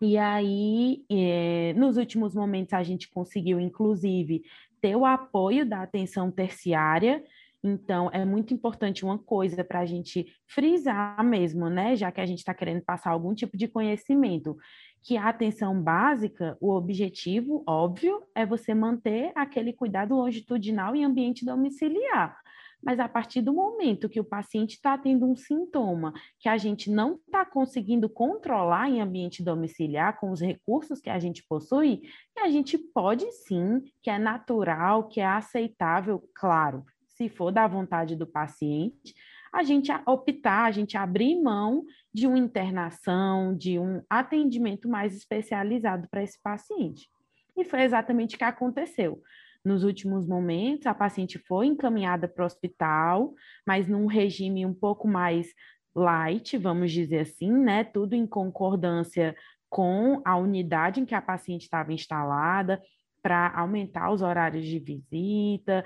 E 0.00 0.16
aí, 0.16 1.04
é, 1.10 1.74
nos 1.76 1.96
últimos 1.96 2.34
momentos, 2.34 2.72
a 2.72 2.82
gente 2.82 3.10
conseguiu, 3.10 3.60
inclusive, 3.60 4.42
ter 4.82 4.96
o 4.96 5.06
apoio 5.06 5.64
da 5.64 5.82
atenção 5.82 6.30
terciária. 6.30 7.24
Então, 7.64 8.10
é 8.12 8.24
muito 8.24 8.52
importante 8.52 9.04
uma 9.04 9.16
coisa 9.16 9.62
para 9.62 9.78
a 9.78 9.86
gente 9.86 10.26
frisar 10.48 11.22
mesmo, 11.24 11.70
né? 11.70 11.94
Já 11.94 12.10
que 12.10 12.20
a 12.20 12.26
gente 12.26 12.40
está 12.40 12.52
querendo 12.52 12.82
passar 12.82 13.10
algum 13.10 13.32
tipo 13.32 13.56
de 13.56 13.68
conhecimento, 13.68 14.56
que 15.00 15.16
a 15.16 15.28
atenção 15.28 15.80
básica, 15.80 16.56
o 16.60 16.72
objetivo, 16.72 17.62
óbvio, 17.64 18.20
é 18.34 18.44
você 18.44 18.74
manter 18.74 19.30
aquele 19.36 19.72
cuidado 19.72 20.16
longitudinal 20.16 20.96
em 20.96 21.04
ambiente 21.04 21.44
domiciliar. 21.44 22.36
Mas 22.82 22.98
a 22.98 23.08
partir 23.08 23.40
do 23.40 23.52
momento 23.52 24.08
que 24.08 24.18
o 24.18 24.24
paciente 24.24 24.72
está 24.72 24.98
tendo 24.98 25.24
um 25.24 25.36
sintoma 25.36 26.12
que 26.40 26.48
a 26.48 26.58
gente 26.58 26.90
não 26.90 27.14
está 27.14 27.44
conseguindo 27.44 28.08
controlar 28.08 28.90
em 28.90 29.00
ambiente 29.00 29.42
domiciliar 29.42 30.18
com 30.18 30.30
os 30.30 30.40
recursos 30.40 31.00
que 31.00 31.10
a 31.10 31.18
gente 31.18 31.44
possui, 31.48 32.02
a 32.38 32.48
gente 32.48 32.76
pode 32.76 33.30
sim, 33.30 33.80
que 34.02 34.10
é 34.10 34.18
natural, 34.18 35.06
que 35.06 35.20
é 35.20 35.26
aceitável, 35.26 36.22
claro, 36.34 36.84
se 37.06 37.28
for 37.28 37.52
da 37.52 37.68
vontade 37.68 38.16
do 38.16 38.26
paciente, 38.26 39.14
a 39.52 39.62
gente 39.62 39.92
optar, 40.06 40.64
a 40.64 40.70
gente 40.70 40.96
abrir 40.96 41.40
mão 41.40 41.84
de 42.12 42.26
uma 42.26 42.38
internação, 42.38 43.54
de 43.54 43.78
um 43.78 44.02
atendimento 44.08 44.88
mais 44.88 45.14
especializado 45.14 46.08
para 46.10 46.22
esse 46.22 46.40
paciente. 46.42 47.08
E 47.56 47.64
foi 47.64 47.82
exatamente 47.82 48.34
o 48.34 48.38
que 48.38 48.44
aconteceu. 48.44 49.20
Nos 49.64 49.84
últimos 49.84 50.26
momentos, 50.26 50.86
a 50.86 50.94
paciente 50.94 51.38
foi 51.38 51.66
encaminhada 51.66 52.26
para 52.26 52.42
o 52.42 52.46
hospital, 52.46 53.32
mas 53.66 53.86
num 53.86 54.06
regime 54.06 54.66
um 54.66 54.74
pouco 54.74 55.06
mais 55.06 55.48
light, 55.94 56.56
vamos 56.58 56.90
dizer 56.90 57.20
assim, 57.20 57.52
né? 57.52 57.84
Tudo 57.84 58.14
em 58.14 58.26
concordância 58.26 59.36
com 59.68 60.20
a 60.24 60.36
unidade 60.36 61.00
em 61.00 61.04
que 61.04 61.14
a 61.14 61.22
paciente 61.22 61.62
estava 61.62 61.92
instalada, 61.92 62.82
para 63.22 63.52
aumentar 63.56 64.10
os 64.10 64.20
horários 64.20 64.66
de 64.66 64.80
visita, 64.80 65.84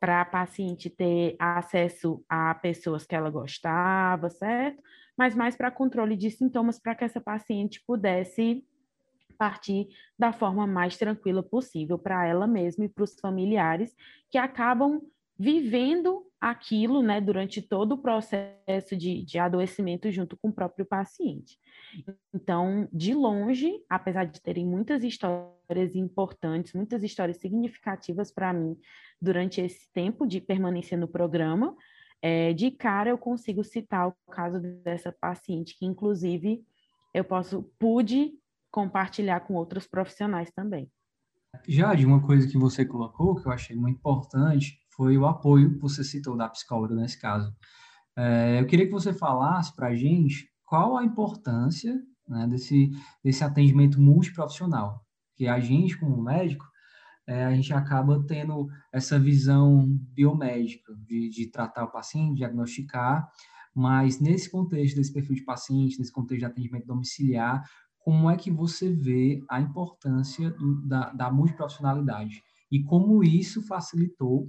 para 0.00 0.22
a 0.22 0.24
paciente 0.24 0.90
ter 0.90 1.36
acesso 1.38 2.24
a 2.28 2.54
pessoas 2.54 3.06
que 3.06 3.14
ela 3.14 3.30
gostava, 3.30 4.28
certo? 4.28 4.82
Mas 5.16 5.34
mais 5.34 5.56
para 5.56 5.70
controle 5.70 6.16
de 6.16 6.30
sintomas, 6.30 6.78
para 6.78 6.94
que 6.94 7.04
essa 7.04 7.20
paciente 7.20 7.82
pudesse 7.86 8.64
partir 9.36 9.88
da 10.18 10.32
forma 10.32 10.66
mais 10.66 10.96
tranquila 10.96 11.42
possível 11.42 11.98
para 11.98 12.26
ela 12.26 12.46
mesma 12.46 12.84
e 12.84 12.88
para 12.88 13.04
os 13.04 13.18
familiares 13.20 13.94
que 14.30 14.38
acabam 14.38 15.00
vivendo 15.38 16.26
aquilo 16.40 17.02
né, 17.02 17.20
durante 17.20 17.60
todo 17.60 17.92
o 17.92 17.98
processo 17.98 18.96
de, 18.96 19.22
de 19.22 19.38
adoecimento 19.38 20.10
junto 20.10 20.36
com 20.36 20.48
o 20.48 20.52
próprio 20.52 20.86
paciente. 20.86 21.58
Então, 22.34 22.88
de 22.92 23.14
longe, 23.14 23.82
apesar 23.88 24.24
de 24.24 24.40
terem 24.40 24.66
muitas 24.66 25.02
histórias 25.02 25.94
importantes, 25.94 26.72
muitas 26.72 27.02
histórias 27.02 27.38
significativas 27.38 28.30
para 28.30 28.52
mim 28.52 28.76
durante 29.20 29.60
esse 29.60 29.90
tempo 29.92 30.26
de 30.26 30.40
permanência 30.40 30.96
no 30.96 31.08
programa, 31.08 31.74
é, 32.22 32.52
de 32.52 32.70
cara 32.70 33.10
eu 33.10 33.18
consigo 33.18 33.62
citar 33.62 34.08
o 34.08 34.30
caso 34.30 34.60
dessa 34.60 35.12
paciente, 35.12 35.76
que 35.78 35.84
inclusive 35.84 36.64
eu 37.12 37.24
posso 37.24 37.62
pude 37.78 38.32
compartilhar 38.70 39.40
com 39.40 39.54
outros 39.54 39.86
profissionais 39.86 40.50
também. 40.50 40.90
Já 41.66 41.94
de 41.94 42.04
uma 42.04 42.20
coisa 42.20 42.46
que 42.46 42.58
você 42.58 42.84
colocou, 42.84 43.36
que 43.36 43.46
eu 43.46 43.52
achei 43.52 43.74
muito 43.76 43.96
importante, 43.96 44.78
foi 44.94 45.16
o 45.16 45.26
apoio 45.26 45.74
que 45.74 45.78
você 45.78 46.04
citou 46.04 46.36
da 46.36 46.48
psicóloga 46.48 46.94
nesse 46.94 47.18
caso. 47.18 47.54
É, 48.16 48.60
eu 48.60 48.66
queria 48.66 48.86
que 48.86 48.92
você 48.92 49.12
falasse 49.12 49.74
para 49.74 49.88
a 49.88 49.94
gente 49.94 50.50
qual 50.64 50.96
a 50.96 51.04
importância 51.04 51.94
né, 52.28 52.46
desse, 52.46 52.90
desse 53.22 53.44
atendimento 53.44 54.00
multiprofissional, 54.00 55.04
que 55.36 55.46
a 55.46 55.60
gente, 55.60 55.98
como 55.98 56.22
médico, 56.22 56.64
é, 57.26 57.44
a 57.44 57.54
gente 57.54 57.72
acaba 57.72 58.24
tendo 58.26 58.68
essa 58.92 59.18
visão 59.18 59.86
biomédica 60.14 60.94
de, 61.06 61.28
de 61.28 61.50
tratar 61.50 61.84
o 61.84 61.90
paciente, 61.90 62.38
diagnosticar, 62.38 63.28
mas 63.74 64.20
nesse 64.20 64.50
contexto 64.50 64.96
desse 64.96 65.12
perfil 65.12 65.34
de 65.34 65.44
paciente, 65.44 65.98
nesse 65.98 66.12
contexto 66.12 66.40
de 66.40 66.46
atendimento 66.46 66.86
domiciliar, 66.86 67.62
como 68.06 68.30
é 68.30 68.36
que 68.36 68.52
você 68.52 68.88
vê 68.88 69.42
a 69.50 69.60
importância 69.60 70.48
do, 70.52 70.80
da, 70.86 71.10
da 71.10 71.28
multiprofissionalidade 71.28 72.40
e 72.70 72.80
como 72.80 73.24
isso 73.24 73.66
facilitou 73.66 74.48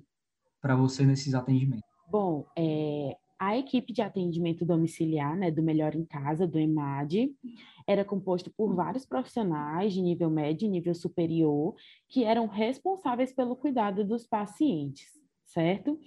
para 0.62 0.76
você 0.76 1.04
nesses 1.04 1.34
atendimentos? 1.34 1.90
Bom, 2.08 2.46
é, 2.56 3.18
a 3.40 3.58
equipe 3.58 3.92
de 3.92 4.04
atendimento 4.04 4.64
domiciliar, 4.64 5.36
né, 5.36 5.50
do 5.50 5.64
Melhor 5.64 5.96
em 5.96 6.06
Casa, 6.06 6.46
do 6.46 6.60
EMAD, 6.60 7.32
era 7.88 8.06
composto 8.06 8.54
por 8.56 8.76
vários 8.76 9.08
profissionais 9.08 9.92
de 9.92 10.04
nível 10.04 10.30
médio 10.30 10.68
e 10.68 10.70
nível 10.70 10.94
superior 10.94 11.74
que 12.08 12.24
eram 12.24 12.46
responsáveis 12.46 13.34
pelo 13.34 13.56
cuidado 13.56 14.06
dos 14.06 14.28
pacientes, 14.28 15.08
certo? 15.48 16.00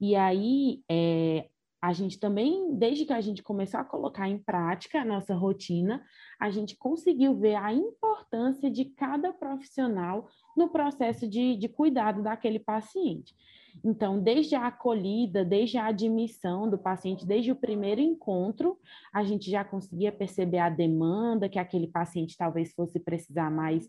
E 0.00 0.16
aí, 0.16 0.82
é, 0.90 1.48
a 1.86 1.92
gente 1.92 2.18
também, 2.18 2.74
desde 2.74 3.04
que 3.04 3.12
a 3.12 3.20
gente 3.20 3.44
começou 3.44 3.78
a 3.78 3.84
colocar 3.84 4.28
em 4.28 4.38
prática 4.38 5.00
a 5.00 5.04
nossa 5.04 5.36
rotina, 5.36 6.04
a 6.36 6.50
gente 6.50 6.76
conseguiu 6.76 7.36
ver 7.36 7.54
a 7.54 7.72
importância 7.72 8.68
de 8.68 8.86
cada 8.86 9.32
profissional 9.32 10.28
no 10.56 10.68
processo 10.68 11.28
de, 11.28 11.54
de 11.54 11.68
cuidado 11.68 12.24
daquele 12.24 12.58
paciente. 12.58 13.36
Então, 13.84 14.18
desde 14.18 14.56
a 14.56 14.66
acolhida, 14.66 15.44
desde 15.44 15.78
a 15.78 15.86
admissão 15.86 16.68
do 16.68 16.76
paciente, 16.76 17.24
desde 17.24 17.52
o 17.52 17.56
primeiro 17.56 18.00
encontro, 18.00 18.76
a 19.12 19.22
gente 19.22 19.48
já 19.48 19.62
conseguia 19.62 20.10
perceber 20.10 20.58
a 20.58 20.68
demanda 20.68 21.48
que 21.48 21.58
aquele 21.58 21.86
paciente 21.86 22.36
talvez 22.36 22.74
fosse 22.74 22.98
precisar 22.98 23.48
mais 23.48 23.86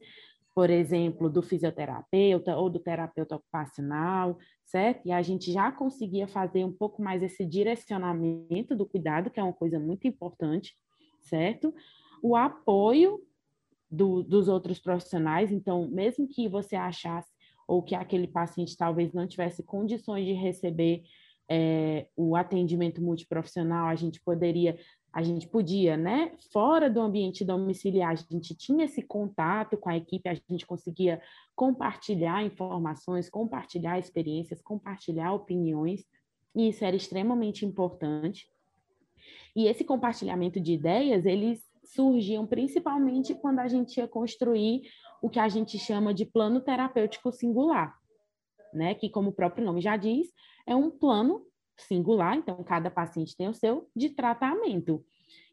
por 0.57 0.71
exemplo, 0.71 1.29
do 1.29 1.43
fisioterapeuta 1.43 2.57
ou 2.57 2.67
do 2.67 2.79
terapeuta 2.79 3.35
ocupacional, 3.35 4.39
certo? 4.65 5.05
E 5.05 5.11
a 5.11 5.21
gente 5.21 5.51
já 5.51 5.71
conseguia 5.71 6.27
fazer 6.27 6.65
um 6.65 6.71
pouco 6.71 6.99
mais 6.99 7.21
esse 7.21 7.45
direcionamento 7.45 8.75
do 8.75 8.83
cuidado, 8.83 9.29
que 9.29 9.39
é 9.39 9.43
uma 9.43 9.53
coisa 9.53 9.79
muito 9.79 10.07
importante, 10.07 10.73
certo? 11.21 11.71
O 12.23 12.35
apoio 12.35 13.21
do, 13.87 14.23
dos 14.23 14.47
outros 14.47 14.79
profissionais, 14.79 15.51
então, 15.51 15.87
mesmo 15.91 16.27
que 16.27 16.47
você 16.47 16.75
achasse 16.75 17.31
ou 17.67 17.83
que 17.83 17.93
aquele 17.93 18.25
paciente 18.27 18.75
talvez 18.75 19.13
não 19.13 19.27
tivesse 19.27 19.61
condições 19.61 20.25
de 20.25 20.33
receber 20.33 21.03
é, 21.47 22.07
o 22.15 22.35
atendimento 22.35 22.99
multiprofissional, 22.99 23.85
a 23.85 23.95
gente 23.95 24.19
poderia 24.23 24.75
a 25.17 25.23
gente 25.23 25.47
podia, 25.47 25.97
né, 25.97 26.31
fora 26.53 26.91
do 26.91 27.01
ambiente 27.01 27.43
domiciliar, 27.43 28.11
a 28.11 28.15
gente 28.15 28.53
tinha 28.53 28.85
esse 28.85 29.01
contato 29.01 29.75
com 29.75 29.89
a 29.89 29.97
equipe, 29.97 30.29
a 30.29 30.35
gente 30.35 30.63
conseguia 30.63 31.19
compartilhar 31.55 32.45
informações, 32.45 33.27
compartilhar 33.27 33.97
experiências, 33.97 34.61
compartilhar 34.61 35.33
opiniões, 35.33 36.05
e 36.55 36.69
isso 36.69 36.85
era 36.85 36.95
extremamente 36.95 37.65
importante. 37.65 38.47
E 39.55 39.65
esse 39.65 39.83
compartilhamento 39.83 40.59
de 40.59 40.73
ideias, 40.73 41.25
eles 41.25 41.67
surgiam 41.83 42.45
principalmente 42.45 43.33
quando 43.33 43.57
a 43.57 43.67
gente 43.67 43.97
ia 43.97 44.07
construir 44.07 44.83
o 45.19 45.31
que 45.31 45.39
a 45.39 45.49
gente 45.49 45.79
chama 45.79 46.13
de 46.13 46.27
plano 46.27 46.61
terapêutico 46.61 47.31
singular, 47.31 47.97
né, 48.71 48.93
que 48.93 49.09
como 49.09 49.31
o 49.31 49.33
próprio 49.33 49.65
nome 49.65 49.81
já 49.81 49.97
diz, 49.97 50.31
é 50.67 50.75
um 50.75 50.91
plano 50.91 51.43
singular, 51.77 52.35
então 52.35 52.63
cada 52.63 52.89
paciente 52.89 53.35
tem 53.35 53.47
o 53.47 53.53
seu, 53.53 53.89
de 53.95 54.09
tratamento. 54.09 55.03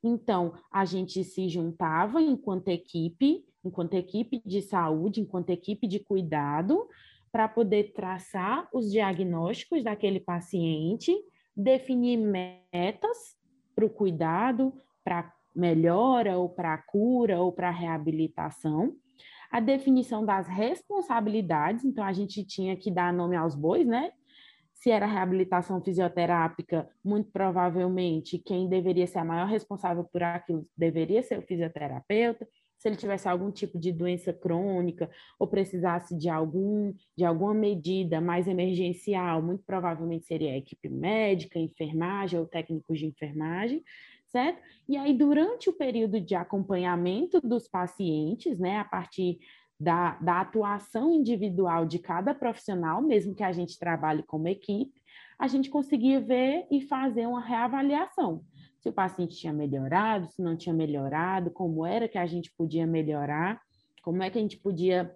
Então, 0.02 0.54
a 0.70 0.84
gente 0.84 1.24
se 1.24 1.48
juntava 1.48 2.20
enquanto 2.20 2.68
equipe, 2.68 3.44
enquanto 3.64 3.94
equipe 3.94 4.42
de 4.44 4.62
saúde, 4.62 5.20
enquanto 5.20 5.50
equipe 5.50 5.86
de 5.86 5.98
cuidado, 5.98 6.88
para 7.32 7.48
poder 7.48 7.92
traçar 7.92 8.68
os 8.72 8.90
diagnósticos 8.90 9.82
daquele 9.82 10.20
paciente, 10.20 11.12
definir 11.56 12.16
metas 12.16 13.36
para 13.74 13.84
o 13.84 13.90
cuidado, 13.90 14.72
para 15.02 15.32
melhora 15.54 16.36
ou 16.36 16.48
para 16.48 16.76
cura 16.78 17.40
ou 17.40 17.52
para 17.52 17.70
reabilitação, 17.70 18.94
a 19.50 19.60
definição 19.60 20.24
das 20.24 20.48
responsabilidades, 20.48 21.84
então 21.84 22.04
a 22.04 22.12
gente 22.12 22.44
tinha 22.44 22.76
que 22.76 22.90
dar 22.90 23.12
nome 23.12 23.36
aos 23.36 23.54
bois, 23.54 23.86
né? 23.86 24.10
Se 24.84 24.90
era 24.90 25.06
reabilitação 25.06 25.80
fisioterápica, 25.80 26.86
muito 27.02 27.30
provavelmente 27.30 28.36
quem 28.36 28.68
deveria 28.68 29.06
ser 29.06 29.20
a 29.20 29.24
maior 29.24 29.48
responsável 29.48 30.04
por 30.04 30.22
aquilo 30.22 30.68
deveria 30.76 31.22
ser 31.22 31.38
o 31.38 31.42
fisioterapeuta. 31.42 32.46
Se 32.76 32.88
ele 32.88 32.96
tivesse 32.96 33.26
algum 33.26 33.50
tipo 33.50 33.78
de 33.78 33.90
doença 33.90 34.30
crônica 34.30 35.08
ou 35.38 35.48
precisasse 35.48 36.14
de 36.14 36.28
algum 36.28 36.92
de 37.16 37.24
alguma 37.24 37.54
medida 37.54 38.20
mais 38.20 38.46
emergencial, 38.46 39.40
muito 39.40 39.64
provavelmente 39.64 40.26
seria 40.26 40.52
a 40.52 40.58
equipe 40.58 40.90
médica, 40.90 41.58
enfermagem 41.58 42.38
ou 42.38 42.44
técnicos 42.44 42.98
de 42.98 43.06
enfermagem, 43.06 43.82
certo? 44.28 44.60
E 44.86 44.98
aí 44.98 45.16
durante 45.16 45.70
o 45.70 45.72
período 45.72 46.20
de 46.20 46.34
acompanhamento 46.34 47.40
dos 47.40 47.66
pacientes, 47.66 48.58
né, 48.58 48.80
a 48.80 48.84
partir 48.84 49.38
da, 49.78 50.16
da 50.18 50.40
atuação 50.40 51.12
individual 51.12 51.84
de 51.86 51.98
cada 51.98 52.34
profissional, 52.34 53.02
mesmo 53.02 53.34
que 53.34 53.42
a 53.42 53.52
gente 53.52 53.78
trabalhe 53.78 54.22
como 54.22 54.48
equipe, 54.48 54.92
a 55.38 55.48
gente 55.48 55.68
conseguia 55.68 56.20
ver 56.20 56.66
e 56.70 56.80
fazer 56.80 57.26
uma 57.26 57.40
reavaliação. 57.40 58.42
Se 58.78 58.88
o 58.88 58.92
paciente 58.92 59.36
tinha 59.36 59.52
melhorado, 59.52 60.28
se 60.28 60.42
não 60.42 60.56
tinha 60.56 60.74
melhorado, 60.74 61.50
como 61.50 61.84
era 61.84 62.08
que 62.08 62.18
a 62.18 62.26
gente 62.26 62.52
podia 62.56 62.86
melhorar, 62.86 63.60
como 64.02 64.22
é 64.22 64.30
que 64.30 64.38
a 64.38 64.40
gente 64.40 64.58
podia 64.58 65.14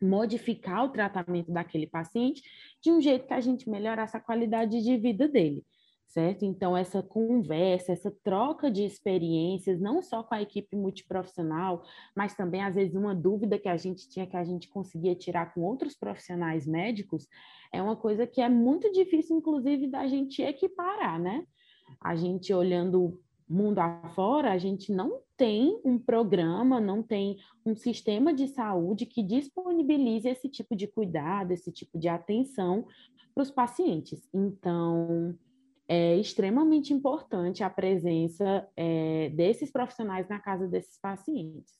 modificar 0.00 0.84
o 0.84 0.90
tratamento 0.90 1.50
daquele 1.50 1.86
paciente 1.86 2.42
de 2.82 2.92
um 2.92 3.00
jeito 3.00 3.26
que 3.26 3.32
a 3.32 3.40
gente 3.40 3.68
melhorasse 3.68 4.16
a 4.16 4.20
qualidade 4.20 4.82
de 4.82 4.96
vida 4.98 5.26
dele 5.26 5.64
certo? 6.06 6.44
Então, 6.44 6.76
essa 6.76 7.02
conversa, 7.02 7.92
essa 7.92 8.10
troca 8.22 8.70
de 8.70 8.84
experiências, 8.84 9.80
não 9.80 10.02
só 10.02 10.22
com 10.22 10.34
a 10.34 10.42
equipe 10.42 10.76
multiprofissional, 10.76 11.82
mas 12.14 12.34
também, 12.34 12.62
às 12.62 12.74
vezes, 12.74 12.94
uma 12.94 13.14
dúvida 13.14 13.58
que 13.58 13.68
a 13.68 13.76
gente 13.76 14.08
tinha 14.08 14.26
que 14.26 14.36
a 14.36 14.44
gente 14.44 14.68
conseguia 14.68 15.14
tirar 15.14 15.52
com 15.52 15.62
outros 15.62 15.96
profissionais 15.96 16.66
médicos, 16.66 17.26
é 17.72 17.82
uma 17.82 17.96
coisa 17.96 18.26
que 18.26 18.40
é 18.40 18.48
muito 18.48 18.90
difícil, 18.92 19.36
inclusive, 19.36 19.86
da 19.88 20.06
gente 20.06 20.42
equiparar, 20.42 21.20
né? 21.20 21.44
A 22.00 22.16
gente 22.16 22.52
olhando 22.52 23.20
mundo 23.48 23.78
afora, 23.78 24.52
a 24.52 24.58
gente 24.58 24.92
não 24.92 25.20
tem 25.36 25.80
um 25.84 25.98
programa, 25.98 26.80
não 26.80 27.02
tem 27.02 27.36
um 27.64 27.76
sistema 27.76 28.34
de 28.34 28.48
saúde 28.48 29.06
que 29.06 29.22
disponibilize 29.22 30.28
esse 30.28 30.48
tipo 30.48 30.74
de 30.74 30.88
cuidado, 30.88 31.52
esse 31.52 31.70
tipo 31.70 31.98
de 31.98 32.08
atenção 32.08 32.86
para 33.34 33.42
os 33.42 33.50
pacientes. 33.50 34.28
Então, 34.34 35.36
é 35.88 36.16
extremamente 36.16 36.92
importante 36.92 37.62
a 37.62 37.70
presença 37.70 38.66
é, 38.76 39.30
desses 39.30 39.70
profissionais 39.70 40.28
na 40.28 40.40
casa 40.40 40.66
desses 40.66 40.98
pacientes, 41.00 41.74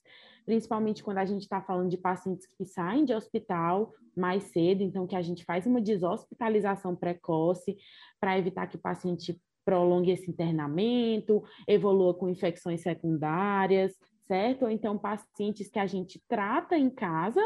principalmente 0.45 1.03
quando 1.03 1.17
a 1.17 1.25
gente 1.25 1.41
está 1.41 1.61
falando 1.61 1.89
de 1.89 1.97
pacientes 1.97 2.47
que 2.47 2.65
saem 2.65 3.03
de 3.03 3.13
hospital 3.13 3.91
mais 4.15 4.43
cedo, 4.45 4.81
então 4.81 5.05
que 5.05 5.15
a 5.15 5.21
gente 5.21 5.43
faz 5.43 5.65
uma 5.65 5.81
deshospitalização 5.81 6.95
precoce 6.95 7.77
para 8.19 8.37
evitar 8.37 8.67
que 8.67 8.77
o 8.77 8.81
paciente 8.81 9.39
prolongue 9.65 10.11
esse 10.11 10.31
internamento, 10.31 11.43
evolua 11.67 12.13
com 12.13 12.29
infecções 12.29 12.81
secundárias, 12.81 13.93
certo? 14.25 14.63
Ou 14.63 14.71
então 14.71 14.97
pacientes 14.97 15.69
que 15.69 15.79
a 15.79 15.85
gente 15.85 16.23
trata 16.29 16.77
em 16.77 16.89
casa 16.89 17.41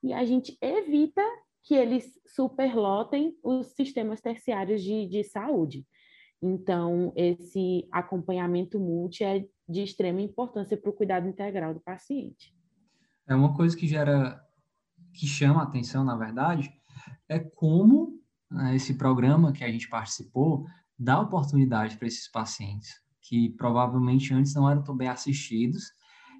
e 0.00 0.12
a 0.12 0.24
gente 0.24 0.56
evita 0.60 1.22
que 1.64 1.74
eles 1.74 2.16
superlotem 2.24 3.36
os 3.42 3.66
sistemas 3.74 4.20
terciários 4.20 4.80
de, 4.80 5.06
de 5.06 5.24
saúde. 5.24 5.84
Então, 6.42 7.12
esse 7.16 7.88
acompanhamento 7.90 8.78
multi 8.78 9.24
é 9.24 9.46
de 9.68 9.82
extrema 9.82 10.20
importância 10.20 10.76
para 10.76 10.90
o 10.90 10.92
cuidado 10.92 11.28
integral 11.28 11.74
do 11.74 11.80
paciente. 11.80 12.54
É 13.26 13.34
uma 13.34 13.54
coisa 13.54 13.76
que 13.76 13.88
gera, 13.88 14.40
que 15.12 15.26
chama 15.26 15.60
a 15.60 15.64
atenção, 15.64 16.04
na 16.04 16.16
verdade, 16.16 16.72
é 17.28 17.38
como 17.38 18.20
né, 18.50 18.76
esse 18.76 18.94
programa 18.94 19.52
que 19.52 19.64
a 19.64 19.70
gente 19.70 19.88
participou 19.88 20.66
dá 20.98 21.20
oportunidade 21.20 21.96
para 21.96 22.06
esses 22.06 22.30
pacientes 22.30 23.06
que 23.28 23.50
provavelmente 23.50 24.32
antes 24.32 24.54
não 24.54 24.70
eram 24.70 24.82
tão 24.82 24.96
bem 24.96 25.08
assistidos 25.08 25.92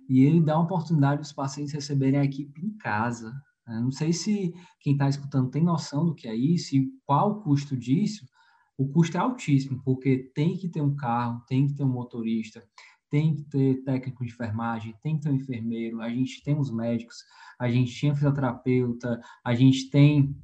e 0.08 0.24
ele 0.24 0.40
dá 0.40 0.58
oportunidade 0.58 1.16
para 1.16 1.26
os 1.26 1.32
pacientes 1.32 1.72
receberem 1.72 2.20
a 2.20 2.24
equipe 2.24 2.64
em 2.64 2.76
casa. 2.78 3.32
Né? 3.66 3.80
Não 3.80 3.90
sei 3.90 4.12
se 4.12 4.54
quem 4.80 4.92
está 4.92 5.08
escutando 5.08 5.50
tem 5.50 5.64
noção 5.64 6.06
do 6.06 6.14
que 6.14 6.28
é 6.28 6.34
isso 6.34 6.76
e 6.76 6.88
qual 7.04 7.30
o 7.32 7.42
custo 7.42 7.76
disso. 7.76 8.24
O 8.78 8.88
custo 8.88 9.16
é 9.16 9.20
altíssimo, 9.20 9.82
porque 9.82 10.30
tem 10.34 10.56
que 10.56 10.68
ter 10.68 10.82
um 10.82 10.94
carro, 10.94 11.42
tem 11.48 11.66
que 11.66 11.74
ter 11.74 11.84
um 11.84 11.88
motorista, 11.88 12.62
tem 13.10 13.34
que 13.34 13.42
ter 13.44 13.82
técnico 13.84 14.24
de 14.24 14.32
enfermagem, 14.32 14.94
tem 15.02 15.16
que 15.16 15.22
ter 15.22 15.30
um 15.30 15.36
enfermeiro, 15.36 16.00
a 16.00 16.08
gente 16.08 16.42
tem 16.42 16.58
os 16.58 16.70
médicos, 16.70 17.16
a 17.58 17.70
gente 17.70 17.94
tinha 17.94 18.14
fisioterapeuta, 18.14 19.20
a 19.44 19.54
gente 19.54 19.88
tem 19.88 20.36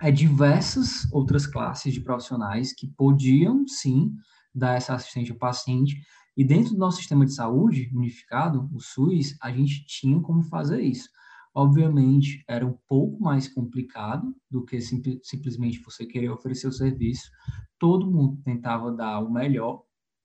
é, 0.00 0.10
diversas 0.10 1.10
outras 1.12 1.46
classes 1.46 1.92
de 1.92 2.00
profissionais 2.00 2.72
que 2.72 2.88
podiam, 2.88 3.66
sim, 3.68 4.12
dar 4.54 4.76
essa 4.76 4.94
assistência 4.94 5.32
ao 5.32 5.38
paciente. 5.38 6.00
E 6.36 6.44
dentro 6.44 6.72
do 6.72 6.78
nosso 6.78 6.96
sistema 6.98 7.24
de 7.24 7.34
saúde 7.34 7.90
unificado, 7.94 8.68
o 8.72 8.80
SUS, 8.80 9.36
a 9.40 9.52
gente 9.52 9.84
tinha 9.84 10.18
como 10.20 10.42
fazer 10.42 10.80
isso. 10.80 11.08
Obviamente, 11.54 12.44
era 12.46 12.66
um 12.66 12.76
pouco 12.86 13.20
mais 13.22 13.48
complicado 13.48 14.34
do 14.50 14.64
que 14.64 14.80
sim, 14.80 15.02
simplesmente 15.22 15.82
você 15.82 16.06
querer 16.06 16.30
oferecer 16.30 16.68
o 16.68 16.72
serviço. 16.72 17.30
Todo 17.78 18.10
mundo 18.10 18.40
tentava 18.44 18.92
dar 18.92 19.18
o 19.18 19.30
melhor, 19.30 19.82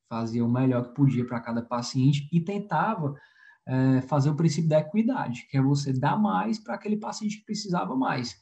fazia 0.08 0.46
o 0.46 0.52
melhor 0.52 0.90
que 0.90 0.96
podia 0.96 1.26
para 1.26 1.40
cada 1.40 1.64
paciente 1.64 2.28
e 2.32 2.40
tentava 2.40 3.16
é, 3.68 4.02
fazer 4.02 4.30
o 4.30 4.36
princípio 4.36 4.70
da 4.70 4.80
equidade, 4.80 5.48
que 5.50 5.58
é 5.58 5.62
você 5.62 5.92
dar 5.92 6.18
mais 6.18 6.60
para 6.60 6.76
aquele 6.76 6.98
paciente 6.98 7.40
que 7.40 7.46
precisava 7.46 7.96
mais 7.96 8.36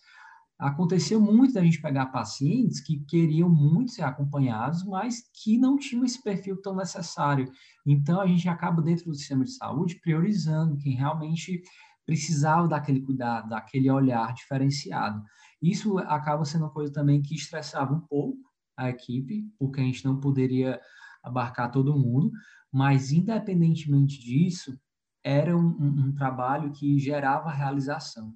aconteceu 0.63 1.19
muito 1.19 1.53
da 1.53 1.63
gente 1.63 1.81
pegar 1.81 2.07
pacientes 2.07 2.79
que 2.79 2.99
queriam 3.05 3.49
muito 3.49 3.91
ser 3.91 4.03
acompanhados, 4.03 4.83
mas 4.85 5.21
que 5.33 5.57
não 5.57 5.77
tinham 5.77 6.05
esse 6.05 6.21
perfil 6.21 6.61
tão 6.61 6.75
necessário. 6.75 7.51
Então, 7.85 8.21
a 8.21 8.27
gente 8.27 8.47
acaba, 8.47 8.81
dentro 8.81 9.05
do 9.05 9.15
sistema 9.15 9.43
de 9.43 9.51
saúde, 9.51 9.99
priorizando 9.99 10.77
quem 10.77 10.95
realmente 10.95 11.61
precisava 12.05 12.67
daquele 12.67 13.01
cuidado, 13.01 13.49
daquele 13.49 13.89
olhar 13.89 14.33
diferenciado. 14.33 15.23
Isso 15.61 15.97
acaba 15.99 16.45
sendo 16.45 16.65
uma 16.65 16.73
coisa 16.73 16.91
também 16.91 17.21
que 17.21 17.35
estressava 17.35 17.93
um 17.93 18.01
pouco 18.01 18.37
a 18.77 18.89
equipe, 18.89 19.45
porque 19.57 19.79
a 19.79 19.83
gente 19.83 20.03
não 20.03 20.19
poderia 20.19 20.79
abarcar 21.23 21.71
todo 21.71 21.97
mundo, 21.97 22.31
mas 22.71 23.11
independentemente 23.11 24.19
disso, 24.19 24.77
era 25.23 25.55
um, 25.55 25.67
um, 25.67 26.07
um 26.07 26.13
trabalho 26.13 26.71
que 26.71 26.99
gerava 26.99 27.49
realização. 27.49 28.33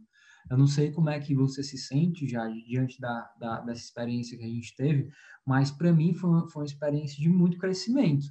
Eu 0.50 0.58
não 0.58 0.68
sei 0.68 0.92
como 0.92 1.10
é 1.10 1.20
que 1.20 1.36
você 1.36 1.62
se 1.62 1.78
sente 1.78 2.26
já 2.26 2.48
diante 2.48 3.00
da, 3.02 3.30
da 3.38 3.62
dessa 3.62 3.82
experiência 3.82 4.38
que 4.38 4.46
a 4.46 4.48
gente 4.48 4.74
teve, 4.76 5.10
mas 5.46 5.70
para 5.70 5.92
mim 5.92 6.14
foi 6.14 6.50
foi 6.50 6.62
uma 6.62 6.66
experiência 6.66 7.22
de 7.22 7.28
muito 7.28 7.58
crescimento. 7.58 8.26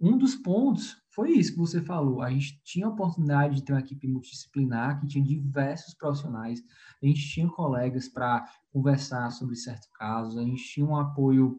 Um 0.00 0.16
dos 0.16 0.34
pontos 0.34 0.96
foi 1.18 1.32
isso 1.32 1.50
que 1.50 1.58
você 1.58 1.82
falou. 1.82 2.22
A 2.22 2.30
gente 2.30 2.62
tinha 2.62 2.86
a 2.86 2.90
oportunidade 2.90 3.56
de 3.56 3.64
ter 3.64 3.72
uma 3.72 3.80
equipe 3.80 4.06
multidisciplinar 4.06 5.00
que 5.00 5.06
tinha 5.08 5.24
diversos 5.24 5.92
profissionais. 5.92 6.62
A 7.02 7.06
gente 7.06 7.28
tinha 7.28 7.48
colegas 7.48 8.08
para 8.08 8.48
conversar 8.72 9.28
sobre 9.32 9.56
certos 9.56 9.88
casos. 9.88 10.38
A 10.38 10.44
gente 10.44 10.62
tinha 10.62 10.86
um 10.86 10.96
apoio 10.96 11.58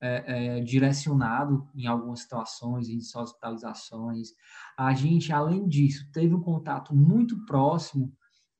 é, 0.00 0.56
é, 0.56 0.60
direcionado 0.62 1.68
em 1.74 1.86
algumas 1.86 2.20
situações, 2.20 2.88
em 2.88 2.96
hospitalizações. 2.96 4.28
A 4.74 4.94
gente, 4.94 5.30
além 5.30 5.68
disso, 5.68 6.10
teve 6.10 6.34
um 6.34 6.40
contato 6.40 6.96
muito 6.96 7.44
próximo 7.44 8.10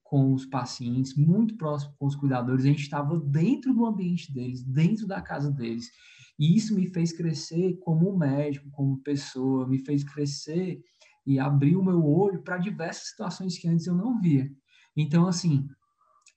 com 0.02 0.35
os 0.35 0.44
pacientes, 0.44 1.16
muito 1.16 1.57
próximo 1.57 1.94
com 1.98 2.04
os 2.04 2.14
cuidadores, 2.14 2.66
a 2.66 2.68
gente 2.68 2.83
estava 2.83 3.18
dentro 3.18 3.72
do 3.72 3.87
ambiente 3.87 4.30
deles, 4.30 4.62
dentro 4.62 5.07
da 5.07 5.22
casa 5.22 5.50
deles. 5.50 5.90
E 6.38 6.56
isso 6.56 6.74
me 6.74 6.86
fez 6.88 7.12
crescer 7.12 7.78
como 7.80 8.16
médico, 8.16 8.68
como 8.70 9.00
pessoa, 9.02 9.68
me 9.68 9.78
fez 9.78 10.02
crescer 10.02 10.80
e 11.26 11.38
abrir 11.38 11.76
o 11.76 11.84
meu 11.84 12.04
olho 12.04 12.42
para 12.42 12.58
diversas 12.58 13.08
situações 13.08 13.58
que 13.58 13.68
antes 13.68 13.86
eu 13.86 13.94
não 13.94 14.20
via. 14.20 14.50
Então, 14.96 15.26
assim, 15.26 15.68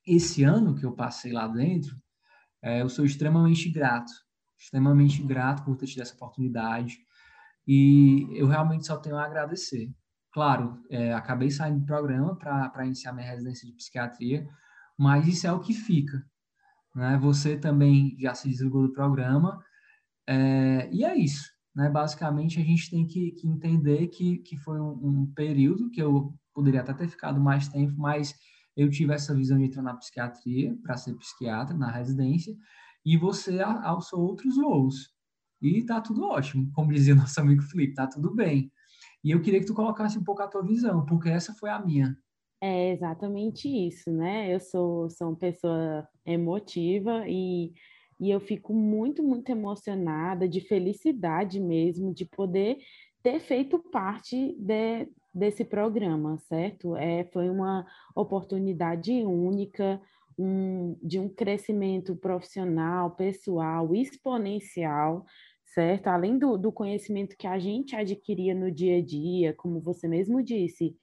esse 0.06 0.44
ano 0.44 0.76
que 0.76 0.86
eu 0.86 0.94
passei 0.94 1.32
lá 1.32 1.48
dentro, 1.48 1.96
é, 2.62 2.82
eu 2.82 2.90
sou 2.90 3.06
extremamente 3.06 3.70
grato, 3.70 4.12
extremamente 4.58 5.22
grato 5.24 5.64
por 5.64 5.76
ter 5.76 5.88
tido 5.88 6.02
essa 6.02 6.16
oportunidade. 6.16 6.98
E 7.68 8.28
eu 8.32 8.48
realmente 8.48 8.86
só 8.86 8.98
tenho 8.98 9.18
a 9.18 9.26
agradecer. 9.26 9.92
Claro, 10.32 10.82
é, 10.90 11.14
acabei 11.14 11.50
saindo 11.50 11.80
do 11.80 11.86
programa 11.86 12.36
para 12.38 12.86
iniciar 12.86 13.12
minha 13.12 13.28
residência 13.28 13.68
de 13.68 13.74
psiquiatria, 13.74 14.48
mas 14.98 15.28
isso 15.28 15.46
é 15.46 15.52
o 15.52 15.60
que 15.60 15.74
fica. 15.74 16.24
Né? 16.96 17.18
Você 17.22 17.58
também 17.58 18.16
já 18.20 18.34
se 18.34 18.48
desligou 18.50 18.84
do 18.84 18.94
programa, 18.94 19.62
é, 20.28 20.90
e 20.92 21.06
é 21.06 21.16
isso. 21.18 21.46
Né? 21.76 21.90
Basicamente, 21.90 22.60
a 22.60 22.64
gente 22.64 22.90
tem 22.90 23.06
que, 23.06 23.32
que 23.32 23.48
entender 23.48 24.08
que, 24.08 24.40
que 24.40 24.58
foi 24.58 24.80
um, 24.80 24.92
um, 24.92 25.34
período 25.34 25.90
que 25.90 26.02
eu 26.02 26.34
poderia 26.54 26.82
até 26.82 26.94
ter 26.94 27.08
ficado 27.08 27.40
mais 27.40 27.68
tempo, 27.70 27.94
mas 27.98 28.34
eu 28.76 28.90
tive 28.90 29.14
essa 29.14 29.34
visão 29.34 29.58
de 29.58 29.66
entrar 29.66 29.84
na 29.84 29.96
psiquiatria 29.96 30.76
para 30.82 30.98
ser 30.98 31.16
psiquiatra 31.16 31.78
na 31.78 31.92
residência, 31.92 32.56
e 33.06 33.16
você 33.16 33.62
alçou 33.62 34.22
outros 34.22 34.56
voos. 34.58 35.12
E 35.62 35.84
tá 35.86 36.02
tudo 36.02 36.24
ótimo, 36.24 36.72
como 36.74 36.92
dizia 36.92 37.14
nosso 37.16 37.40
amigo 37.40 37.62
Felipe, 37.62 37.94
tá 37.94 38.08
tudo 38.08 38.34
bem. 38.34 38.72
E 39.24 39.32
eu 39.32 39.42
queria 39.42 39.60
que 39.60 39.66
tu 39.66 39.74
colocasse 39.74 40.18
um 40.18 40.24
pouco 40.24 40.42
a 40.42 40.48
tua 40.48 40.64
visão, 40.64 41.06
porque 41.06 41.30
essa 41.30 41.54
foi 41.54 41.70
a 41.70 41.80
minha. 41.80 42.18
É 42.62 42.92
exatamente 42.92 43.68
isso, 43.68 44.12
né? 44.12 44.54
Eu 44.54 44.60
sou, 44.60 45.10
sou 45.12 45.30
uma 45.30 45.38
pessoa 45.38 46.08
emotiva 46.26 47.24
e, 47.28 47.72
e 48.20 48.32
eu 48.32 48.40
fico 48.40 48.74
muito, 48.74 49.24
muito 49.24 49.50
emocionada, 49.50 50.48
de 50.48 50.62
felicidade 50.62 51.60
mesmo, 51.60 52.14
de 52.14 52.26
poder 52.26 52.78
ter 53.22 53.40
feito 53.40 53.80
parte 53.92 54.56
de, 54.60 55.08
desse 55.34 55.64
programa, 55.64 56.38
certo? 56.48 56.96
É, 56.96 57.26
foi 57.26 57.50
uma 57.50 57.86
oportunidade 58.16 59.12
única, 59.24 60.02
um, 60.38 60.98
de 61.02 61.20
um 61.20 61.30
crescimento 61.30 62.16
profissional, 62.16 63.12
pessoal, 63.12 63.94
exponencial, 63.94 65.26
certo? 65.66 66.08
Além 66.08 66.40
do, 66.40 66.58
do 66.58 66.72
conhecimento 66.72 67.36
que 67.38 67.48
a 67.48 67.60
gente 67.60 67.96
adquiria 67.96 68.56
no 68.56 68.72
dia 68.72 68.98
a 68.98 69.02
dia, 69.02 69.54
como 69.54 69.80
você 69.80 70.08
mesmo 70.08 70.42
disse, 70.42 70.96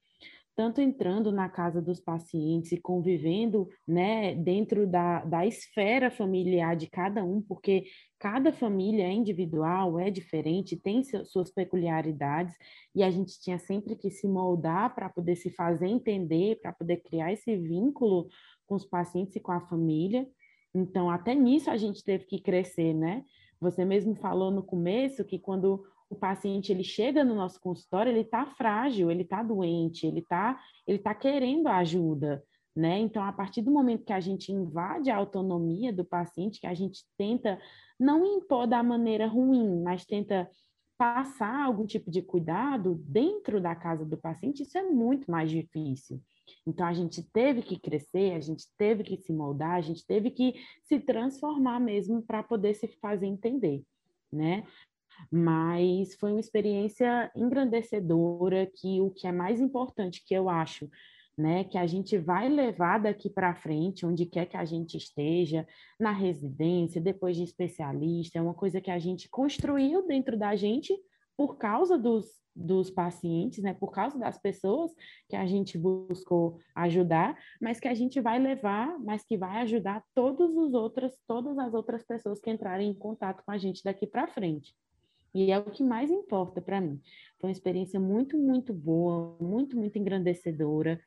tanto 0.57 0.81
entrando 0.81 1.33
na 1.33 1.49
casa 1.49 1.83
dos 1.83 2.01
pacientes 2.01 2.73
e 2.73 2.81
convivendo 2.81 3.69
né, 3.87 4.35
dentro 4.35 4.87
da, 4.87 5.25
da 5.25 5.47
esfera 5.47 6.11
familiar 6.11 6.77
de 6.77 6.89
cada 6.89 7.25
um, 7.25 7.43
porque 7.43 7.85
cada 8.19 8.53
família 8.53 9.05
é 9.05 9.13
individual, 9.13 9.99
é 9.99 10.11
diferente, 10.11 10.77
tem 10.77 11.03
suas 11.03 11.51
peculiaridades, 11.51 12.55
e 12.95 13.03
a 13.03 13.11
gente 13.11 13.41
tinha 13.41 13.59
sempre 13.59 13.97
que 13.97 14.11
se 14.11 14.29
moldar 14.29 14.95
para 14.95 15.09
poder 15.09 15.37
se 15.37 15.51
fazer 15.51 15.89
entender, 15.89 16.61
para 16.61 16.73
poder 16.73 16.99
criar 16.99 17.33
esse 17.33 17.57
vínculo 17.57 18.29
com 18.67 18.77
os 18.77 18.85
pacientes 18.85 19.37
e 19.37 19.41
com 19.41 19.53
a 19.53 19.61
família. 19.61 20.27
Então, 20.75 21.11
até 21.11 21.35
nisso 21.35 21.71
a 21.71 21.77
gente 21.77 22.03
teve 22.03 22.25
que 22.25 22.41
crescer, 22.41 22.95
né? 22.95 23.25
Você 23.61 23.85
mesmo 23.85 24.15
falou 24.15 24.51
no 24.51 24.63
começo 24.63 25.25
que 25.25 25.39
quando 25.39 25.85
o 26.09 26.15
paciente 26.15 26.71
ele 26.71 26.85
chega 26.85 27.25
no 27.25 27.35
nosso 27.35 27.61
consultório, 27.61 28.11
ele 28.11 28.21
está 28.21 28.47
frágil, 28.47 29.11
ele 29.11 29.23
está 29.23 29.43
doente, 29.43 30.07
ele 30.07 30.21
está 30.21 30.61
ele 30.87 30.99
tá 30.99 31.15
querendo 31.15 31.67
ajuda, 31.69 32.43
né? 32.77 32.99
Então, 32.99 33.23
a 33.23 33.33
partir 33.33 33.63
do 33.63 33.71
momento 33.71 34.05
que 34.05 34.13
a 34.13 34.21
gente 34.21 34.53
invade 34.53 35.11
a 35.11 35.17
autonomia 35.17 35.93
do 35.93 36.05
paciente, 36.05 36.61
que 36.61 36.67
a 36.67 36.75
gente 36.75 37.05
tenta 37.17 37.61
não 37.99 38.25
impor 38.25 38.67
da 38.67 38.83
maneira 38.83 39.27
ruim, 39.27 39.83
mas 39.83 40.05
tenta 40.05 40.49
passar 40.97 41.65
algum 41.65 41.87
tipo 41.87 42.11
de 42.11 42.23
cuidado 42.23 42.95
dentro 43.07 43.61
da 43.61 43.75
casa 43.75 44.05
do 44.05 44.17
paciente, 44.17 44.63
isso 44.63 44.79
é 44.79 44.83
muito 44.83 45.31
mais 45.31 45.51
difícil. 45.51 46.21
Então, 46.67 46.87
a 46.87 46.93
gente 46.93 47.23
teve 47.23 47.63
que 47.63 47.79
crescer, 47.79 48.35
a 48.35 48.41
gente 48.41 48.67
teve 48.77 49.03
que 49.03 49.17
se 49.17 49.33
moldar, 49.33 49.73
a 49.73 49.81
gente 49.81 50.05
teve 50.07 50.31
que 50.31 50.55
se 50.83 51.01
transformar 51.01 51.81
mesmo 51.81 52.23
para 52.23 52.43
poder 52.43 52.75
se 52.75 52.89
fazer 53.01 53.27
entender, 53.27 53.83
né? 54.33 54.65
Mas 55.31 56.15
foi 56.15 56.31
uma 56.31 56.41
experiência 56.41 57.31
engrandecedora 57.35 58.67
que 58.67 59.01
o 59.01 59.11
que 59.11 59.27
é 59.27 59.33
mais 59.33 59.61
importante 59.61 60.25
que 60.27 60.35
eu 60.35 60.49
acho 60.49 60.89
né, 61.37 61.65
que 61.65 61.77
a 61.77 61.87
gente 61.87 62.17
vai 62.17 62.49
levar 62.49 62.99
daqui 62.99 63.29
para 63.29 63.55
frente, 63.55 64.07
onde 64.07 64.25
quer 64.25 64.47
que 64.47 64.57
a 64.57 64.65
gente 64.65 64.97
esteja, 64.97 65.67
na 65.99 66.13
residência, 66.13 67.01
depois 67.01 67.37
de 67.37 67.43
especialista, 67.43 68.39
é 68.39 68.43
uma 68.43 68.55
coisa 68.55 68.81
que 68.81 68.91
a 68.91 68.99
gente 68.99 69.29
construiu 69.29 70.07
dentro 70.07 70.39
da 70.39 70.55
gente 70.55 70.97
por 71.37 71.57
causa 71.57 71.99
dos, 71.99 72.27
dos 72.55 72.91
pacientes, 72.91 73.63
né, 73.63 73.75
por 73.75 73.91
causa 73.91 74.17
das 74.17 74.39
pessoas 74.39 74.93
que 75.29 75.35
a 75.35 75.45
gente 75.47 75.77
buscou 75.77 76.61
ajudar, 76.77 77.37
mas 77.61 77.81
que 77.81 77.89
a 77.89 77.95
gente 77.95 78.21
vai 78.21 78.39
levar, 78.39 78.97
mas 79.01 79.25
que 79.25 79.37
vai 79.37 79.63
ajudar 79.63 80.05
todos 80.15 80.57
os 80.57 80.73
outros, 80.73 81.13
todas 81.27 81.59
as 81.59 81.75
outras 81.75 82.05
pessoas 82.05 82.41
que 82.41 82.51
entrarem 82.51 82.91
em 82.91 82.95
contato 82.95 83.43
com 83.45 83.51
a 83.51 83.59
gente 83.59 83.83
daqui 83.83 84.07
para 84.07 84.29
frente. 84.29 84.75
E 85.35 85.51
é 85.51 85.59
o 85.59 85.65
que 85.65 85.83
mais 85.83 86.11
importa 86.11 86.63
para 86.63 86.81
mim. 86.81 87.01
Foi 87.41 87.49
uma 87.49 87.53
experiência 87.53 87.99
muito, 87.99 88.39
muito 88.39 88.73
boa, 88.73 89.37
muito, 89.41 89.77
muito 89.77 89.99
engrandecedora 89.99 91.01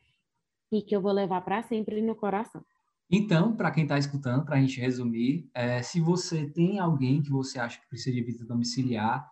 e 0.71 0.81
que 0.81 0.95
eu 0.95 1.01
vou 1.01 1.13
levar 1.13 1.41
para 1.41 1.63
sempre 1.63 2.01
no 2.01 2.15
coração. 2.15 2.61
Então, 3.09 3.55
para 3.55 3.71
quem 3.71 3.83
está 3.83 3.97
escutando, 3.97 4.43
para 4.43 4.57
a 4.57 4.59
gente 4.59 4.81
resumir, 4.81 5.49
é, 5.53 5.81
se 5.81 6.01
você 6.01 6.45
tem 6.45 6.77
alguém 6.77 7.21
que 7.21 7.29
você 7.29 7.57
acha 7.57 7.79
que 7.79 7.87
precisa 7.87 8.13
de 8.13 8.21
visita 8.21 8.45
domiciliar, 8.45 9.25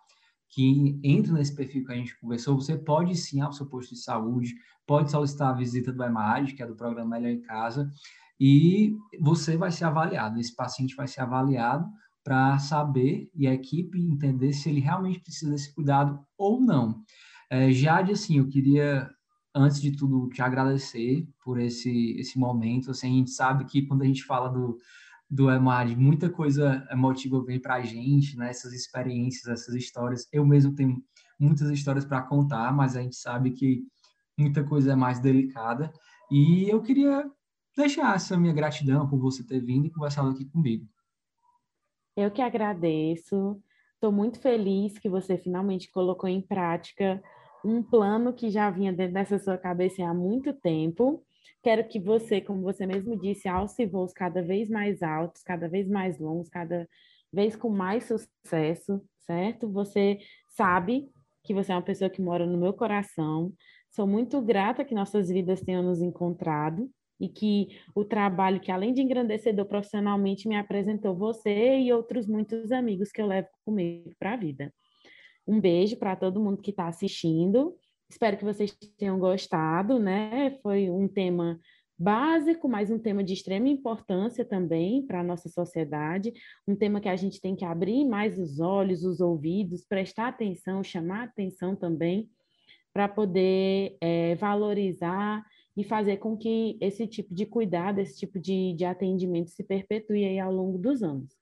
que 0.48 0.98
entra 1.04 1.34
nesse 1.34 1.54
perfil 1.54 1.84
que 1.84 1.92
a 1.92 1.96
gente 1.96 2.18
conversou, 2.18 2.54
você 2.54 2.78
pode 2.78 3.14
sim 3.16 3.42
ao 3.42 3.52
seu 3.52 3.66
posto 3.66 3.94
de 3.94 4.00
saúde, 4.00 4.54
pode 4.86 5.10
solicitar 5.10 5.50
a 5.50 5.56
visita 5.56 5.92
do 5.92 6.02
EMAD, 6.02 6.54
que 6.54 6.62
é 6.62 6.66
do 6.66 6.74
programa 6.74 7.18
Melhor 7.18 7.30
em 7.30 7.42
Casa, 7.42 7.92
e 8.40 8.96
você 9.20 9.58
vai 9.58 9.70
ser 9.70 9.84
avaliado, 9.84 10.40
esse 10.40 10.54
paciente 10.54 10.94
vai 10.94 11.06
ser 11.06 11.20
avaliado 11.20 11.86
para 12.26 12.58
saber 12.58 13.30
e 13.32 13.46
a 13.46 13.54
equipe 13.54 14.00
entender 14.00 14.52
se 14.52 14.68
ele 14.68 14.80
realmente 14.80 15.20
precisa 15.20 15.52
desse 15.52 15.72
cuidado 15.72 16.18
ou 16.36 16.60
não. 16.60 17.04
É, 17.48 17.70
Jade, 17.70 18.10
assim, 18.10 18.38
eu 18.38 18.48
queria 18.48 19.08
antes 19.54 19.80
de 19.80 19.92
tudo, 19.92 20.28
te 20.28 20.42
agradecer 20.42 21.24
por 21.44 21.60
esse, 21.60 22.16
esse 22.18 22.36
momento. 22.36 22.90
Assim, 22.90 23.06
a 23.06 23.10
gente 23.10 23.30
sabe 23.30 23.64
que 23.64 23.86
quando 23.86 24.02
a 24.02 24.04
gente 24.04 24.24
fala 24.24 24.48
do, 24.48 24.76
do 25.30 25.48
EMAD, 25.48 25.94
muita 25.94 26.28
coisa 26.28 26.84
emotiva 26.90 27.40
vem 27.44 27.60
para 27.60 27.76
a 27.76 27.82
gente, 27.82 28.36
né? 28.36 28.50
essas 28.50 28.72
experiências, 28.72 29.46
essas 29.46 29.76
histórias. 29.76 30.26
Eu 30.32 30.44
mesmo 30.44 30.74
tenho 30.74 31.00
muitas 31.38 31.70
histórias 31.70 32.04
para 32.04 32.22
contar, 32.22 32.74
mas 32.74 32.96
a 32.96 33.02
gente 33.02 33.14
sabe 33.14 33.52
que 33.52 33.84
muita 34.36 34.64
coisa 34.64 34.94
é 34.94 34.96
mais 34.96 35.20
delicada. 35.20 35.92
E 36.28 36.68
eu 36.68 36.82
queria 36.82 37.24
deixar 37.76 38.16
essa 38.16 38.36
minha 38.36 38.52
gratidão 38.52 39.08
por 39.08 39.20
você 39.20 39.46
ter 39.46 39.60
vindo 39.64 39.86
e 39.86 39.92
conversado 39.92 40.30
aqui 40.30 40.44
comigo. 40.44 40.88
Eu 42.16 42.30
que 42.30 42.40
agradeço. 42.40 43.60
Estou 43.94 44.10
muito 44.10 44.40
feliz 44.40 44.98
que 44.98 45.08
você 45.08 45.36
finalmente 45.36 45.90
colocou 45.90 46.28
em 46.28 46.40
prática 46.40 47.22
um 47.62 47.82
plano 47.82 48.32
que 48.32 48.48
já 48.48 48.70
vinha 48.70 48.92
dentro 48.92 49.14
dessa 49.14 49.38
sua 49.38 49.58
cabeça 49.58 50.02
há 50.02 50.14
muito 50.14 50.54
tempo. 50.54 51.22
Quero 51.62 51.86
que 51.86 52.00
você, 52.00 52.40
como 52.40 52.62
você 52.62 52.86
mesmo 52.86 53.16
disse, 53.18 53.48
alce 53.48 53.84
voos 53.84 54.12
cada 54.14 54.42
vez 54.42 54.70
mais 54.70 55.02
altos, 55.02 55.42
cada 55.42 55.68
vez 55.68 55.88
mais 55.88 56.18
longos, 56.18 56.48
cada 56.48 56.88
vez 57.30 57.54
com 57.54 57.68
mais 57.68 58.04
sucesso, 58.04 59.02
certo? 59.18 59.68
Você 59.72 60.18
sabe 60.48 61.10
que 61.44 61.52
você 61.52 61.72
é 61.72 61.74
uma 61.74 61.82
pessoa 61.82 62.08
que 62.08 62.22
mora 62.22 62.46
no 62.46 62.56
meu 62.56 62.72
coração. 62.72 63.52
Sou 63.90 64.06
muito 64.06 64.40
grata 64.40 64.84
que 64.84 64.94
nossas 64.94 65.28
vidas 65.28 65.60
tenham 65.60 65.82
nos 65.82 66.00
encontrado 66.00 66.90
e 67.20 67.28
que 67.28 67.68
o 67.94 68.04
trabalho 68.04 68.60
que, 68.60 68.70
além 68.70 68.92
de 68.92 69.02
engrandecedor 69.02 69.66
profissionalmente, 69.66 70.48
me 70.48 70.56
apresentou 70.56 71.14
você 71.14 71.78
e 71.78 71.92
outros 71.92 72.26
muitos 72.26 72.70
amigos 72.72 73.10
que 73.10 73.20
eu 73.20 73.26
levo 73.26 73.48
comigo 73.64 74.12
para 74.18 74.34
a 74.34 74.36
vida. 74.36 74.72
Um 75.46 75.60
beijo 75.60 75.96
para 75.96 76.16
todo 76.16 76.40
mundo 76.40 76.60
que 76.60 76.70
está 76.70 76.88
assistindo. 76.88 77.76
Espero 78.08 78.36
que 78.36 78.44
vocês 78.44 78.76
tenham 78.98 79.18
gostado, 79.18 79.98
né? 79.98 80.58
Foi 80.62 80.90
um 80.90 81.08
tema 81.08 81.58
básico, 81.98 82.68
mas 82.68 82.90
um 82.90 82.98
tema 82.98 83.24
de 83.24 83.32
extrema 83.32 83.68
importância 83.68 84.44
também 84.44 85.06
para 85.06 85.20
a 85.20 85.24
nossa 85.24 85.48
sociedade, 85.48 86.32
um 86.68 86.76
tema 86.76 87.00
que 87.00 87.08
a 87.08 87.16
gente 87.16 87.40
tem 87.40 87.56
que 87.56 87.64
abrir 87.64 88.04
mais 88.04 88.38
os 88.38 88.60
olhos, 88.60 89.02
os 89.02 89.20
ouvidos, 89.20 89.84
prestar 89.84 90.28
atenção, 90.28 90.84
chamar 90.84 91.24
atenção 91.24 91.74
também, 91.74 92.28
para 92.92 93.08
poder 93.08 93.96
é, 94.00 94.34
valorizar 94.36 95.42
e 95.76 95.84
fazer 95.84 96.16
com 96.16 96.36
que 96.36 96.78
esse 96.80 97.06
tipo 97.06 97.34
de 97.34 97.44
cuidado, 97.44 97.98
esse 97.98 98.18
tipo 98.18 98.38
de, 98.40 98.72
de 98.74 98.84
atendimento 98.84 99.50
se 99.50 99.62
perpetue 99.62 100.24
aí 100.24 100.40
ao 100.40 100.52
longo 100.52 100.78
dos 100.78 101.02
anos. 101.02 101.36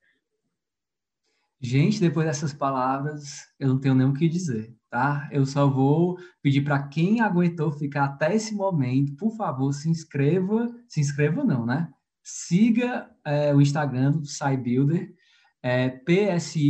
Gente, 1.61 2.01
depois 2.01 2.26
dessas 2.26 2.53
palavras, 2.53 3.47
eu 3.59 3.68
não 3.68 3.78
tenho 3.78 3.95
nem 3.95 4.07
o 4.07 4.12
que 4.12 4.28
dizer, 4.28 4.74
tá? 4.91 5.28
Eu 5.32 5.47
só 5.47 5.66
vou 5.70 6.18
pedir 6.43 6.62
para 6.62 6.82
quem 6.89 7.20
aguentou 7.20 7.70
ficar 7.72 8.05
até 8.05 8.35
esse 8.35 8.55
momento, 8.55 9.16
por 9.16 9.35
favor, 9.37 9.72
se 9.72 9.89
inscreva. 9.89 10.68
Se 10.89 11.01
inscreva 11.01 11.43
não, 11.45 11.64
né? 11.64 11.91
Siga 12.22 13.11
é, 13.24 13.55
o 13.55 13.62
Instagram 13.62 14.12
do 14.12 14.26
SciBuilder, 14.26 15.14
é 15.62 15.89
P-S-Y-B-U-I-L 15.89 16.64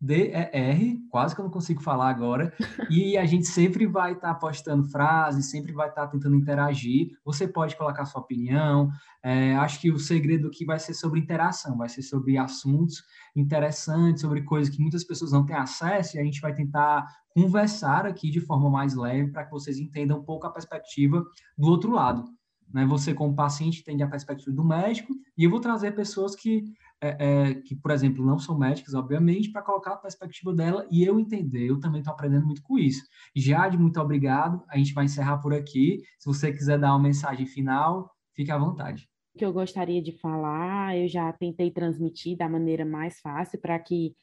D-E-R, 0.00 0.98
quase 1.10 1.34
que 1.34 1.40
eu 1.40 1.44
não 1.44 1.50
consigo 1.50 1.82
falar 1.82 2.08
agora, 2.08 2.54
e 2.88 3.18
a 3.18 3.26
gente 3.26 3.46
sempre 3.46 3.86
vai 3.86 4.12
estar 4.12 4.32
tá 4.32 4.34
postando 4.34 4.88
frases, 4.88 5.50
sempre 5.50 5.72
vai 5.72 5.88
estar 5.88 6.06
tá 6.06 6.08
tentando 6.08 6.36
interagir. 6.36 7.10
Você 7.24 7.46
pode 7.46 7.76
colocar 7.76 8.06
sua 8.06 8.22
opinião. 8.22 8.90
É, 9.22 9.54
acho 9.56 9.78
que 9.78 9.90
o 9.90 9.98
segredo 9.98 10.48
aqui 10.48 10.64
vai 10.64 10.78
ser 10.78 10.94
sobre 10.94 11.20
interação, 11.20 11.76
vai 11.76 11.88
ser 11.88 12.02
sobre 12.02 12.38
assuntos 12.38 13.02
interessantes, 13.36 14.22
sobre 14.22 14.42
coisas 14.42 14.74
que 14.74 14.80
muitas 14.80 15.04
pessoas 15.04 15.32
não 15.32 15.44
têm 15.44 15.56
acesso, 15.56 16.16
e 16.16 16.20
a 16.20 16.24
gente 16.24 16.40
vai 16.40 16.54
tentar 16.54 17.06
conversar 17.34 18.06
aqui 18.06 18.30
de 18.30 18.40
forma 18.40 18.70
mais 18.70 18.94
leve 18.94 19.30
para 19.30 19.44
que 19.44 19.50
vocês 19.50 19.78
entendam 19.78 20.18
um 20.18 20.24
pouco 20.24 20.46
a 20.46 20.50
perspectiva 20.50 21.22
do 21.58 21.68
outro 21.68 21.92
lado. 21.92 22.24
Né? 22.72 22.86
Você, 22.86 23.12
como 23.12 23.34
paciente, 23.34 23.80
entende 23.80 24.02
a 24.02 24.08
perspectiva 24.08 24.54
do 24.54 24.64
médico, 24.64 25.12
e 25.36 25.44
eu 25.44 25.50
vou 25.50 25.60
trazer 25.60 25.94
pessoas 25.94 26.34
que 26.34 26.64
é, 27.00 27.16
é, 27.18 27.54
que, 27.54 27.74
por 27.74 27.90
exemplo, 27.90 28.24
não 28.24 28.38
são 28.38 28.58
médicas, 28.58 28.94
obviamente, 28.94 29.50
para 29.50 29.62
colocar 29.62 29.94
a 29.94 29.96
perspectiva 29.96 30.52
dela 30.52 30.86
e 30.90 31.02
eu 31.02 31.18
entender. 31.18 31.66
Eu 31.66 31.80
também 31.80 32.00
estou 32.00 32.12
aprendendo 32.12 32.44
muito 32.44 32.62
com 32.62 32.78
isso. 32.78 33.02
Jade, 33.34 33.78
muito 33.78 33.98
obrigado. 34.00 34.62
A 34.68 34.76
gente 34.76 34.92
vai 34.92 35.06
encerrar 35.06 35.38
por 35.38 35.54
aqui. 35.54 36.02
Se 36.18 36.26
você 36.26 36.52
quiser 36.52 36.78
dar 36.78 36.90
uma 36.90 36.98
mensagem 36.98 37.46
final, 37.46 38.10
fique 38.34 38.50
à 38.50 38.58
vontade. 38.58 39.08
O 39.34 39.38
que 39.38 39.44
eu 39.44 39.52
gostaria 39.52 40.02
de 40.02 40.12
falar, 40.12 40.96
eu 40.96 41.08
já 41.08 41.32
tentei 41.32 41.70
transmitir 41.70 42.36
da 42.36 42.48
maneira 42.48 42.84
mais 42.84 43.20
fácil 43.20 43.58
para 43.60 43.78
que 43.78 44.14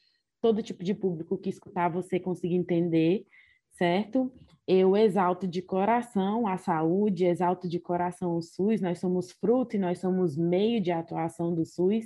todo 0.41 0.61
tipo 0.61 0.84
de 0.84 0.93
público 0.93 1.38
que 1.38 1.49
escutar 1.49 1.89
você 1.89 2.19
consiga 2.19 2.53
entender, 2.53 3.25
certo? 3.71 4.32
Eu 4.67 4.97
exalto 4.97 5.47
de 5.47 5.61
coração 5.61 6.45
a 6.45 6.57
saúde, 6.57 7.25
exalto 7.25 7.69
de 7.69 7.80
coração 7.80 8.36
o 8.36 8.41
SUS, 8.41 8.82
nós 8.82 8.99
somos 8.99 9.32
fruto 9.32 9.78
e 9.78 9.80
nós 9.80 9.99
somos 9.99 10.36
meio 10.36 10.82
de 10.82 10.91
atuação 10.91 11.55
do 11.55 11.65
SUS. 11.65 12.05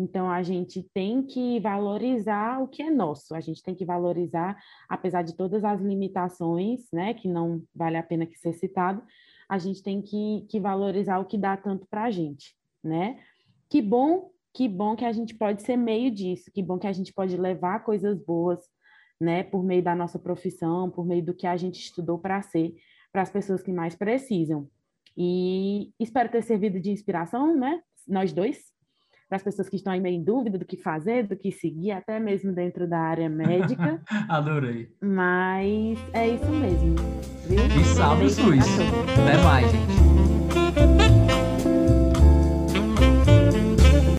Então, 0.00 0.30
a 0.30 0.42
gente 0.42 0.82
tem 0.94 1.22
que 1.22 1.60
valorizar 1.60 2.62
o 2.62 2.66
que 2.66 2.82
é 2.82 2.90
nosso, 2.90 3.34
a 3.34 3.40
gente 3.40 3.62
tem 3.62 3.74
que 3.74 3.84
valorizar, 3.84 4.56
apesar 4.88 5.20
de 5.20 5.36
todas 5.36 5.62
as 5.62 5.78
limitações, 5.78 6.86
né, 6.90 7.12
que 7.12 7.28
não 7.28 7.62
vale 7.74 7.98
a 7.98 8.02
pena 8.02 8.24
que 8.24 8.38
ser 8.38 8.54
citado, 8.54 9.02
a 9.46 9.58
gente 9.58 9.82
tem 9.82 10.00
que, 10.00 10.46
que 10.48 10.58
valorizar 10.58 11.18
o 11.18 11.26
que 11.26 11.36
dá 11.36 11.54
tanto 11.54 11.86
para 11.86 12.04
a 12.04 12.10
gente, 12.10 12.56
né? 12.82 13.18
Que 13.68 13.82
bom, 13.82 14.30
que 14.54 14.66
bom 14.66 14.96
que 14.96 15.04
a 15.04 15.12
gente 15.12 15.34
pode 15.34 15.60
ser 15.60 15.76
meio 15.76 16.10
disso, 16.10 16.50
que 16.50 16.62
bom 16.62 16.78
que 16.78 16.86
a 16.86 16.92
gente 16.92 17.12
pode 17.12 17.36
levar 17.36 17.84
coisas 17.84 18.18
boas, 18.18 18.60
né, 19.20 19.42
por 19.42 19.62
meio 19.62 19.82
da 19.82 19.94
nossa 19.94 20.18
profissão, 20.18 20.88
por 20.88 21.04
meio 21.04 21.22
do 21.22 21.34
que 21.34 21.46
a 21.46 21.58
gente 21.58 21.78
estudou 21.78 22.18
para 22.18 22.40
ser, 22.40 22.74
para 23.12 23.20
as 23.20 23.30
pessoas 23.30 23.62
que 23.62 23.70
mais 23.70 23.94
precisam. 23.94 24.66
E 25.14 25.92
espero 26.00 26.30
ter 26.30 26.42
servido 26.42 26.80
de 26.80 26.90
inspiração, 26.90 27.54
né? 27.54 27.82
Nós 28.08 28.32
dois, 28.32 28.72
para 29.30 29.36
as 29.36 29.44
pessoas 29.44 29.68
que 29.68 29.76
estão 29.76 29.92
aí 29.92 30.00
meio 30.00 30.16
em 30.16 30.24
dúvida 30.24 30.58
do 30.58 30.64
que 30.64 30.76
fazer, 30.76 31.24
do 31.28 31.36
que 31.36 31.52
seguir, 31.52 31.92
até 31.92 32.18
mesmo 32.18 32.52
dentro 32.52 32.88
da 32.88 32.98
área 32.98 33.28
médica. 33.28 34.02
Adorei. 34.28 34.88
Mas 35.00 36.00
é 36.12 36.30
isso 36.30 36.50
mesmo. 36.50 36.96
Viu? 37.46 37.60
E 37.80 37.84
salve 37.84 38.24
o 38.24 38.30
SUS. 38.30 38.66
Até 39.22 39.42
mais, 39.44 39.70
gente. 39.70 40.29